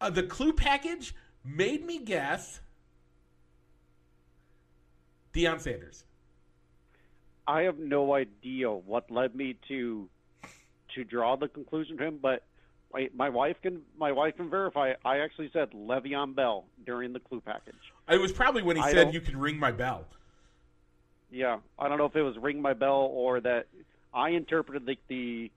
[0.00, 1.14] uh, the clue package
[1.44, 2.60] made me guess
[5.32, 6.04] Deion Sanders.
[7.46, 10.08] I have no idea what led me to
[10.94, 12.42] to draw the conclusion to him, but
[12.92, 14.92] my, my wife can my wife can verify.
[15.04, 17.74] I actually said Le'Veon Bell during the clue package.
[18.08, 20.04] It was probably when he I said, "You can ring my bell."
[21.30, 23.68] Yeah, I don't know if it was ring my bell or that
[24.12, 25.50] I interpreted the, the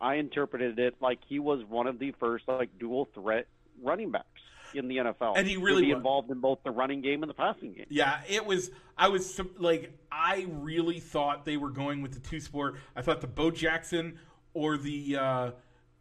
[0.00, 3.46] I interpreted it like he was one of the first like dual threat
[3.82, 4.26] running backs
[4.74, 7.34] in the NFL, And he really be involved in both the running game and the
[7.34, 7.86] passing game.
[7.88, 8.70] Yeah, it was.
[8.96, 12.76] I was like, I really thought they were going with the two sport.
[12.96, 14.18] I thought the Bo Jackson
[14.54, 15.50] or the uh,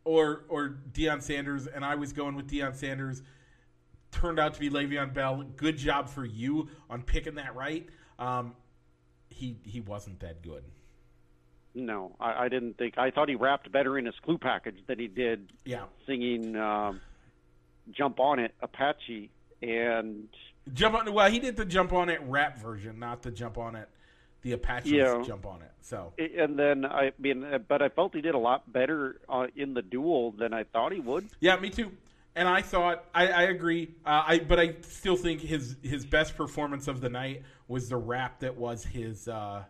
[0.04, 3.22] or or Deion Sanders, and I was going with Deion Sanders.
[4.12, 5.44] Turned out to be Le'Veon Bell.
[5.58, 7.88] Good job for you on picking that right.
[8.18, 8.56] Um,
[9.30, 10.64] he he wasn't that good.
[11.76, 12.98] No, I, I didn't think.
[12.98, 17.02] I thought he rapped better in his clue package than he did Yeah, singing um,
[17.92, 19.30] "Jump on It" Apache
[19.62, 20.28] and
[20.74, 21.12] jump on.
[21.14, 23.90] Well, he did the jump on it rap version, not the jump on it.
[24.44, 25.22] The Apaches Yeah.
[25.26, 25.72] jump on it.
[25.82, 29.74] So and then I mean, but I felt he did a lot better uh, in
[29.74, 31.28] the duel than I thought he would.
[31.40, 31.92] Yeah, me too.
[32.36, 33.96] and I thought I, I agree.
[34.06, 37.98] Uh, I but I still think his his best performance of the night was the
[37.98, 39.64] rap that was his uh,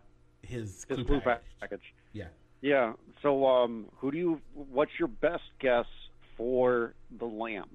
[0.43, 1.43] his, His clue package.
[1.59, 1.93] package.
[2.13, 2.27] Yeah.
[2.61, 2.93] Yeah.
[3.21, 4.41] So, um, who do you?
[4.53, 5.85] What's your best guess
[6.35, 7.67] for the Lambs?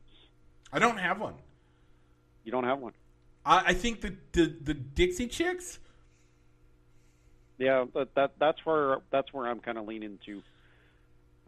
[0.73, 1.35] I don't have one.
[2.45, 2.93] You don't have one.
[3.45, 5.79] I, I think the, the the Dixie Chicks.
[7.59, 10.43] Yeah, that, that that's where that's where I'm kind of leaning to.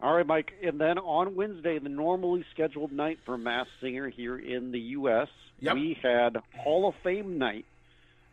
[0.01, 0.51] All right, Mike.
[0.63, 5.29] And then on Wednesday, the normally scheduled night for Masked Singer here in the U.S.,
[5.61, 5.75] Yep.
[5.75, 7.65] we had Hall of Fame night,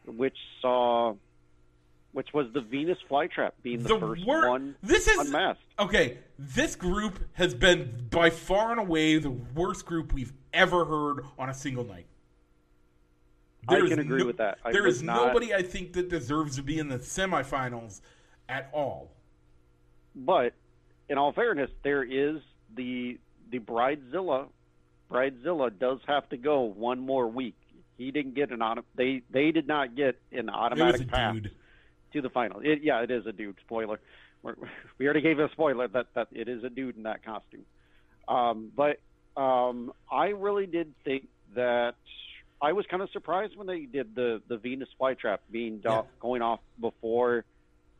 [0.07, 1.14] which saw,
[2.13, 5.63] which was the Venus Flytrap being the, The first wor- one This is unmasked.
[5.79, 6.19] okay.
[6.39, 11.49] This group has been by far and away the worst group we've ever heard on
[11.49, 12.07] a single night.
[13.69, 14.59] I can agree no- with that.
[14.65, 18.01] I there is not- nobody I think that deserves to be in the semifinals
[18.49, 19.13] at all.
[20.15, 20.53] But
[21.09, 22.43] in all fairness, there is
[22.75, 23.19] the
[23.51, 24.49] the Bridezilla.
[25.11, 27.55] Bridezilla does have to go one more week.
[27.99, 28.85] He didn't get an auto.
[28.97, 31.53] They they did not get an automatic a pass dude.
[32.13, 32.61] To the final.
[32.61, 33.57] It, yeah, it is a dude.
[33.65, 34.01] Spoiler.
[34.43, 34.55] We're,
[34.99, 37.65] we already gave a spoiler that that it is a dude in that costume.
[38.29, 38.99] Um, but
[39.41, 41.95] um, I really did think that
[42.61, 46.03] I was kind of surprised when they did the the Venus flytrap being do- Yeah.
[46.21, 47.45] going off before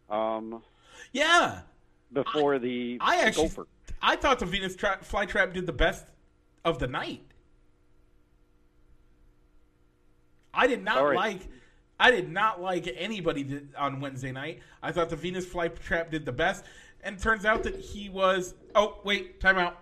[0.09, 0.63] um,
[1.13, 1.61] Yeah,
[2.13, 3.67] before the, I the actually gopher.
[4.01, 6.05] I thought the Venus tra- flytrap did the best
[6.65, 7.23] of the night.
[10.55, 11.17] I did not right.
[11.17, 11.41] like
[12.03, 14.61] I did not like anybody that, on Wednesday night.
[14.83, 16.65] I thought the Venus flytrap did the best,
[17.05, 18.55] and turns out that he was.
[18.75, 19.79] Oh wait, time out.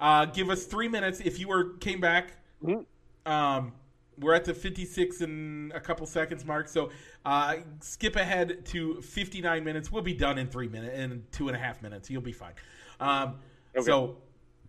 [0.00, 2.32] Uh, give us three minutes if you were came back.
[2.62, 2.84] Mhm.
[3.24, 3.72] Um,
[4.18, 6.90] we're at the 56 and a couple seconds mark, so
[7.24, 9.92] uh, skip ahead to 59 minutes.
[9.92, 12.10] We'll be done in three minutes, in two and a half minutes.
[12.10, 12.54] You'll be fine.
[13.00, 13.36] Um,
[13.76, 13.84] Okay.
[13.84, 14.16] So,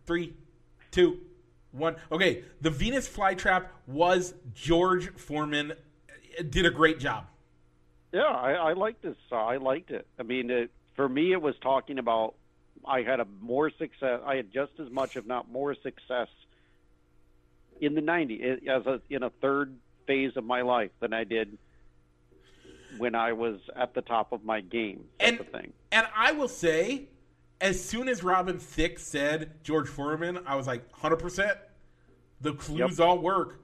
[0.06, 0.34] three,
[0.92, 1.20] two,
[1.72, 1.96] one.
[2.12, 5.74] Okay, the Venus flytrap was George Foreman.
[6.50, 7.26] Did a great job.
[8.12, 9.16] Yeah, I, I liked this.
[9.32, 10.08] I liked it.
[10.20, 12.36] I mean, it, for me, it was talking about
[12.86, 14.22] I had a more success.
[14.26, 16.28] I had just as much, if not more, success
[17.82, 19.76] in the '90s as a in a third
[20.08, 21.58] phase of my life than I did
[22.98, 25.06] when I was at the top of my game.
[25.20, 25.74] And the thing.
[25.92, 27.10] and I will say,
[27.62, 31.58] as soon as Robin Thicke said George Foreman, I was like, hundred percent.
[32.42, 33.60] The clues all work.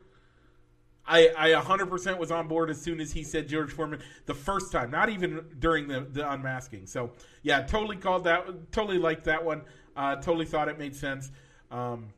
[1.08, 4.34] I I hundred percent was on board as soon as he said George Foreman the
[4.34, 6.88] first time, not even during the the unmasking.
[6.88, 7.12] So
[7.43, 8.72] yeah, totally called that.
[8.72, 9.62] Totally liked that one.
[9.95, 11.32] Uh, totally thought it made sense.
[11.72, 12.10] Um,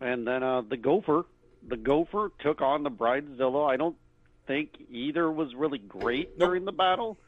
[0.00, 1.26] And then uh, the Gopher,
[1.68, 3.70] the Gopher took on the Bridezilla.
[3.70, 3.96] I don't
[4.48, 6.48] think either was really great Nope.
[6.48, 7.18] during the battle,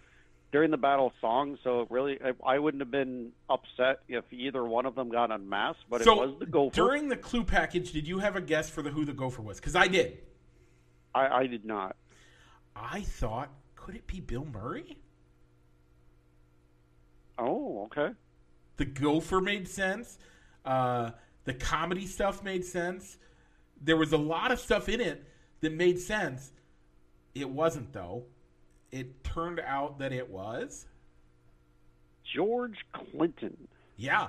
[0.51, 1.57] during the battle song.
[1.63, 5.31] So it really, I, I wouldn't have been upset if either one of them got
[5.31, 5.85] unmasked.
[5.89, 6.75] But so it was the Gopher.
[6.75, 9.61] during the clue package, did you have a guess for the who the gopher was?
[9.61, 10.19] Because I did.
[11.15, 11.97] I, I did not.
[12.75, 14.99] I thought, could it be Bill Murray?
[17.39, 18.15] Oh, okay.
[18.77, 20.19] The gopher made sense.
[20.65, 21.11] Uh,
[21.45, 23.19] the comedy stuff made sense.
[23.81, 25.25] There was a lot of stuff in it
[25.61, 26.53] that made sense.
[27.35, 28.25] It wasn't though.
[28.93, 30.87] It turned out that it was.
[32.25, 33.69] George Clinton.
[33.97, 34.29] Yeah,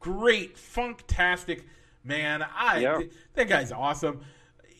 [0.00, 1.62] great, funktastic
[2.04, 2.42] man.
[2.42, 2.98] I Yeah.
[2.98, 4.20] th- that guy's awesome.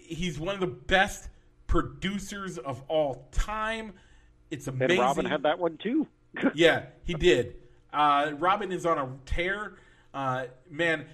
[0.07, 1.29] He's one of the best
[1.67, 3.93] producers of all time.
[4.51, 4.99] It's amazing.
[4.99, 5.01] And.
[5.01, 6.07] Robin had that one too.
[6.55, 7.55] Yeah, he did.
[7.93, 9.77] Uh, Robin is on a tear.
[10.13, 11.07] Uh, man,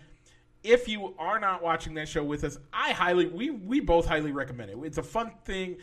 [0.65, 4.33] if you are not watching that show with us, I highly we we both highly
[4.33, 4.79] recommend it.
[4.83, 5.77] It's a fun thing.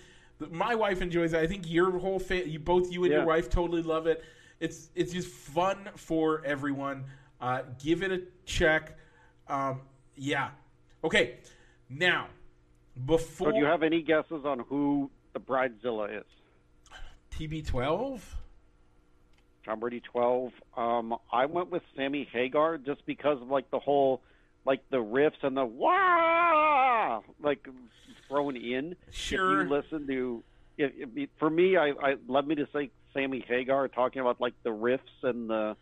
[0.51, 1.39] My wife enjoys it.
[1.39, 4.23] I think your whole fa- you both you and your wife totally love it.
[4.59, 7.05] It's it's just fun for everyone.
[7.39, 8.97] Uh, give it a check.
[9.47, 9.81] Um,
[10.15, 10.49] yeah.
[11.03, 11.37] Okay.
[11.89, 12.27] Now,
[13.05, 16.25] before so do you have any guesses on who the Bridezilla is?
[17.37, 18.21] TB12,
[19.65, 20.51] Tom Brady 12.
[20.75, 24.21] Um, I went with Sammy Hagar just because of like the whole,
[24.65, 27.67] like the riffs and the wah, like
[28.27, 28.95] thrown in.
[29.11, 29.61] Sure.
[29.61, 30.43] If you listen to,
[30.77, 34.53] if, if, for me, I, I love me to say Sammy Hagar talking about like
[34.63, 35.75] the riffs and the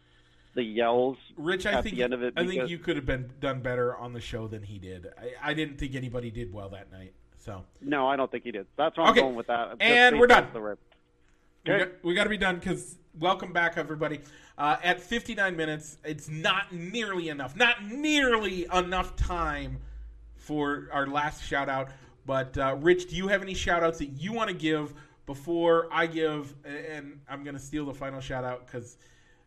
[0.57, 1.17] the yells.
[1.37, 3.61] Rich, I at think the end of it I think you could have been done
[3.61, 5.07] better on the show than he did.
[5.15, 7.13] I, I didn't think anybody did well that night.
[7.37, 8.65] So No, I don't think he did.
[8.75, 9.19] That's why Okay.
[9.21, 9.77] I'm going with that.
[9.79, 10.47] And we're done.
[10.51, 10.69] The we
[11.71, 11.77] Okay.
[11.85, 14.19] got, we got to be done because welcome back, everybody.
[14.57, 17.55] Uh, at 59 minutes, it's not nearly enough.
[17.55, 19.77] Not nearly enough time
[20.35, 21.89] for our last shout out.
[22.25, 24.95] But uh, Rich, do you have any shout outs that you want to give
[25.27, 26.55] before I give?
[26.65, 28.97] And I'm going to steal the final shout out because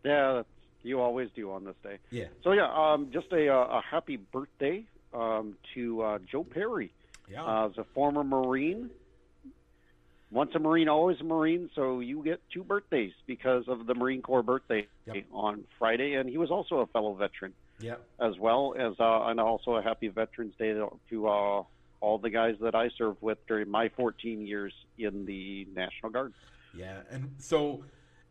[0.04, 0.42] Yeah,
[0.82, 1.98] you always do on this day.
[2.10, 6.92] yeah, So yeah, um, just a, uh, a happy birthday um, to uh, Joe Perry.
[7.30, 7.44] Yeah.
[7.44, 8.90] Uh, as a former Marine,
[10.32, 11.70] once a Marine, always a Marine.
[11.74, 15.24] So you get two birthdays because of the Marine Corps birthday Yep.
[15.32, 18.04] on Friday, and he was also a fellow veteran yep.
[18.20, 21.62] as well as uh, and also a happy Veterans Day to, to uh,
[22.00, 26.32] all the guys that I served with during my 14 years in the National Guard.
[26.74, 27.84] Yeah, and so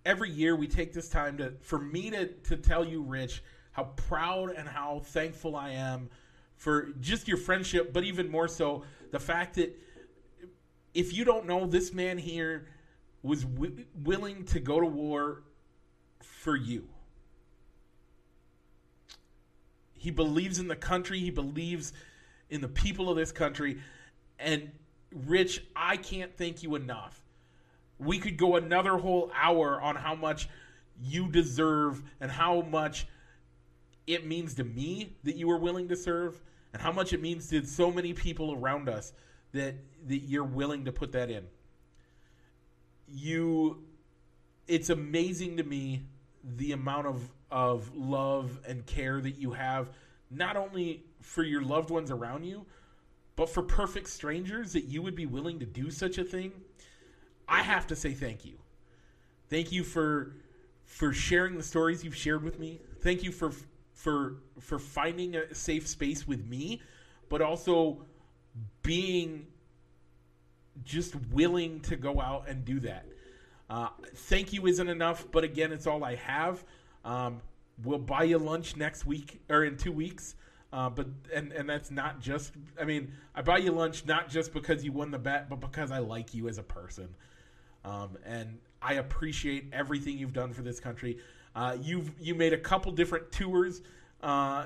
[0.06, 3.86] every year we take this time to for me to to tell you, Rich, how
[3.96, 6.10] proud and how thankful I am
[6.58, 9.78] for just your friendship, but even more so the fact that
[10.94, 12.68] if you don't know, this man here
[13.24, 15.44] was wi- willing to go to war
[16.22, 16.88] for you.
[19.94, 21.20] He believes in the country.
[21.20, 21.94] He believes
[22.50, 23.80] in the people of this country.
[24.40, 24.72] And
[25.14, 27.19] Rich, I can't thank you enough.
[28.00, 30.48] We could go another whole hour on how much
[31.02, 33.08] you deserve and how much
[34.08, 36.42] it means to me that you were willing to serve
[36.74, 39.14] and how much it means to so many people around us
[39.52, 39.76] that
[40.08, 41.46] that you're willing to put that in.
[43.08, 43.84] You
[44.68, 46.04] it's amazing to me
[46.44, 49.90] the amount of of love and care that you have
[50.30, 52.66] not only for your loved ones around you
[53.36, 56.52] but for perfect strangers that you would be willing to do such a thing
[57.50, 58.58] i have to say thank you
[59.50, 60.36] thank you for
[60.86, 63.52] for sharing the stories you've shared with me thank you for
[63.94, 66.82] for for finding a safe space with me
[67.30, 68.06] but also
[68.82, 69.46] being
[70.84, 73.06] just willing to go out and do that
[73.70, 76.64] uh, thank you isn't enough, but again, it's all I have.
[77.06, 77.42] Um,
[77.84, 80.36] we'll buy you lunch next week or in two weeks.
[80.72, 82.54] Uh, but and and that's not just.
[82.80, 85.92] I mean, I buy you lunch not just because you won the bet, but because
[85.92, 87.10] I like you as a person.
[87.86, 91.18] Um, and I appreciate everything you've done for this country.
[91.56, 93.82] Uh, you've you made a couple different tours.
[94.22, 94.66] Uh,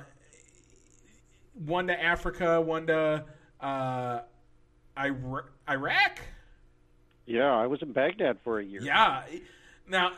[1.66, 3.24] one to Africa, one to
[3.61, 4.20] uh,
[4.97, 6.22] Ira- Iraq.
[7.26, 8.82] Yeah, I was in Baghdad for a year.
[8.82, 9.24] Yeah.
[9.88, 10.14] Now,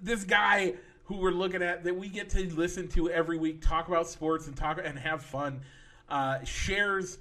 [0.00, 0.74] this guy
[1.04, 4.46] who we're looking at that we get to listen to every week talk about sports
[4.46, 5.60] and talk and have fun
[6.08, 7.18] uh, shares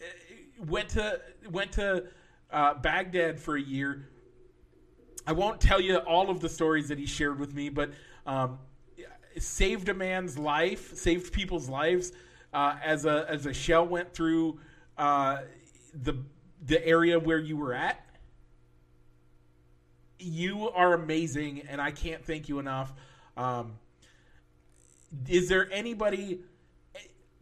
[0.00, 0.04] uh,
[0.66, 1.20] went to
[1.50, 2.04] went to
[2.50, 4.08] uh, Baghdad for a year.
[5.26, 7.90] I won't tell you all of the stories that he shared with me, but
[8.26, 8.58] um,
[9.38, 12.12] saved a man's life, saved people's lives
[12.52, 14.58] uh, as a as a shell went through
[14.96, 15.38] uh,
[16.02, 16.14] the
[16.64, 18.06] the area where you were at
[20.18, 22.92] you are amazing, and I can't thank you enough.
[23.36, 23.74] Um,
[25.28, 26.40] is there anybody?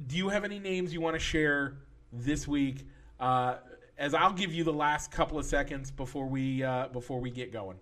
[0.06, 1.76] Do you have any names you want to share
[2.12, 2.86] this week?
[3.20, 3.56] Uh,
[3.98, 7.52] as I'll give you the last couple of seconds before we uh, before we get
[7.52, 7.78] going.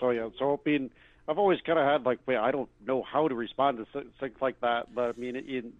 [0.00, 0.90] So yeah, so I mean,
[1.26, 4.36] I've always kind of had like, wait, I don't know how to respond to things
[4.40, 5.72] like that, but I mean, in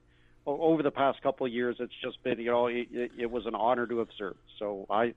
[0.47, 3.47] over the past couple of years, it's just been, you know, it, it, it was
[3.47, 4.39] an honor to have served.
[4.59, 5.13] So I,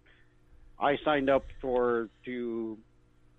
[0.79, 2.77] I signed up for to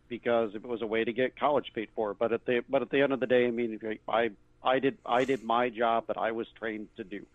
[0.09, 2.15] because it was a way to get college paid for.
[2.15, 4.31] But at the but at the end of the day, I mean, I
[4.63, 7.27] I did I did my job that I was trained to do.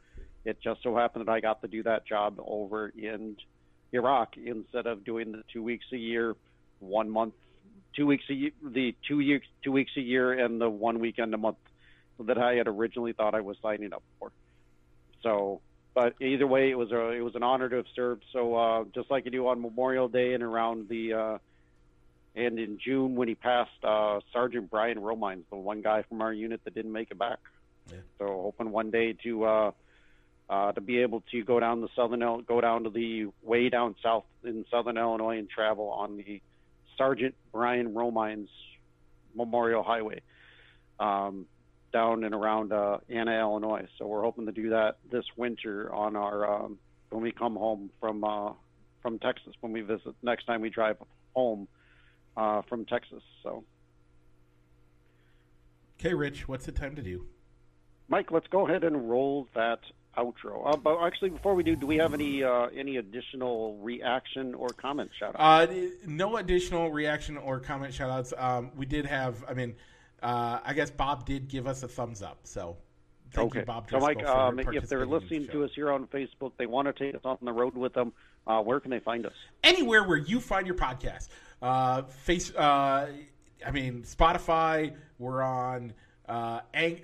[0.48, 3.36] It just so happened that I got to do that job over in
[3.91, 6.38] Iraq instead of doing the two weeks a year,
[6.80, 7.34] one month,
[7.93, 11.34] two weeks a year, the two years two weeks a year, and the one weekend
[11.34, 11.58] a month
[12.22, 14.32] that I had originally thought I was signing up for.
[15.22, 15.60] So,
[15.93, 18.24] but either way, it was a it was an honor to have served.
[18.32, 21.38] So uh, just like you do on Memorial Day and around the uh,
[22.36, 26.32] and in June when he passed uh, Sergeant Brian Romines, the one guy from our
[26.32, 27.39] unit that didn't make it back.
[27.91, 27.98] Yeah.
[28.18, 29.74] So hoping one day to
[30.50, 33.95] uh, to be able to go down the southern go down to the way down
[34.02, 36.41] south in southern Illinois and travel on the
[36.98, 38.50] Sergeant Brian Romines
[39.36, 40.22] Memorial Highway
[41.00, 41.45] um,
[41.93, 43.88] down and around uh, Anna, Illinois.
[43.98, 46.78] So we're hoping to do that this winter on our um,
[47.10, 48.54] when we come home from uh,
[49.02, 50.98] from Texas when we visit next time we drive
[51.36, 51.68] home
[52.36, 53.24] uh, from Texas.
[53.43, 53.64] So,
[56.00, 57.26] Okay, Rich, what's it time to do?
[58.08, 59.80] Mike, let's go ahead and roll that
[60.18, 60.74] outro.
[60.74, 64.70] Uh, but actually, before we do, do we have any uh, any additional reaction or
[64.70, 65.70] comment shout out?
[65.70, 65.74] Uh,
[66.05, 68.34] no additional reaction or comment shout outs.
[68.38, 69.76] Um, we did have, I mean,
[70.22, 72.39] uh, I guess Bob did give us a thumbs up.
[72.43, 72.78] So
[73.32, 73.59] thank okay.
[73.59, 73.88] you, Bob.
[73.89, 76.65] so, Mike, for um, if they're in the listening to us here on Facebook, they
[76.65, 78.13] want to take us on the road with them.
[78.45, 79.34] Uh, where can they find us?
[79.63, 81.28] anywhere where you find your podcast.
[81.61, 83.07] Uh, face, uh,
[83.65, 84.93] I mean, Spotify.
[85.20, 85.93] We're on.
[86.28, 86.59] Uh,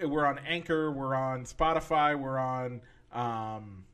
[0.05, 0.91] we're on Anchor.
[0.91, 2.18] We're on Spotify.
[2.20, 2.82] We're on
[3.14, 3.86] um,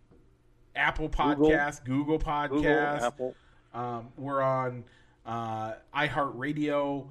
[0.75, 3.01] Apple Podcasts, Google, Google, Podcasts.
[3.01, 3.35] Apple.
[3.73, 4.83] Um, we're on
[5.25, 7.07] uh, iHeartRadio.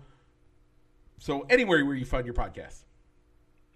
[1.18, 2.84] So anywhere where you find your podcast.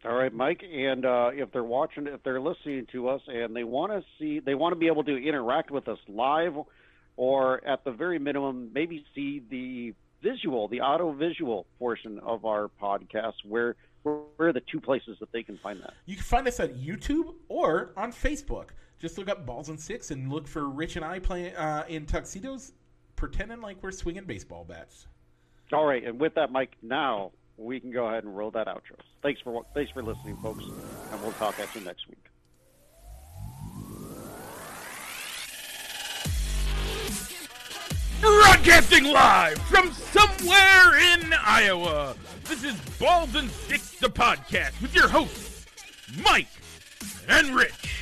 [0.04, 0.62] All right, Mike.
[0.68, 4.40] And uh, if they're watching, if they're listening to us, and they want to see,
[4.40, 6.54] they want to be able to interact with us live,
[7.16, 12.70] or at the very minimum, maybe see the visual, the auto visual portion of our
[12.80, 15.94] podcast, where where are the two places that they can find that?
[16.06, 18.68] You can find us at YouTube or on Facebook.
[18.98, 22.06] Just look up Balls and Sticks and look for Rich and I playing uh, in
[22.06, 22.72] tuxedos,
[23.16, 25.06] pretending like we're swinging baseball bats.
[25.72, 28.96] All right, and with that, Mike, now we can go ahead and roll that outro.
[29.22, 30.64] Thanks for thanks for listening, folks,
[31.10, 32.31] and we'll talk at you next week.
[38.22, 42.14] Broadcasting live from somewhere in Iowa.
[42.44, 45.66] This is Balls and Sticks, the podcast, with your hosts,
[46.22, 46.46] Mike
[47.28, 48.01] and Rich.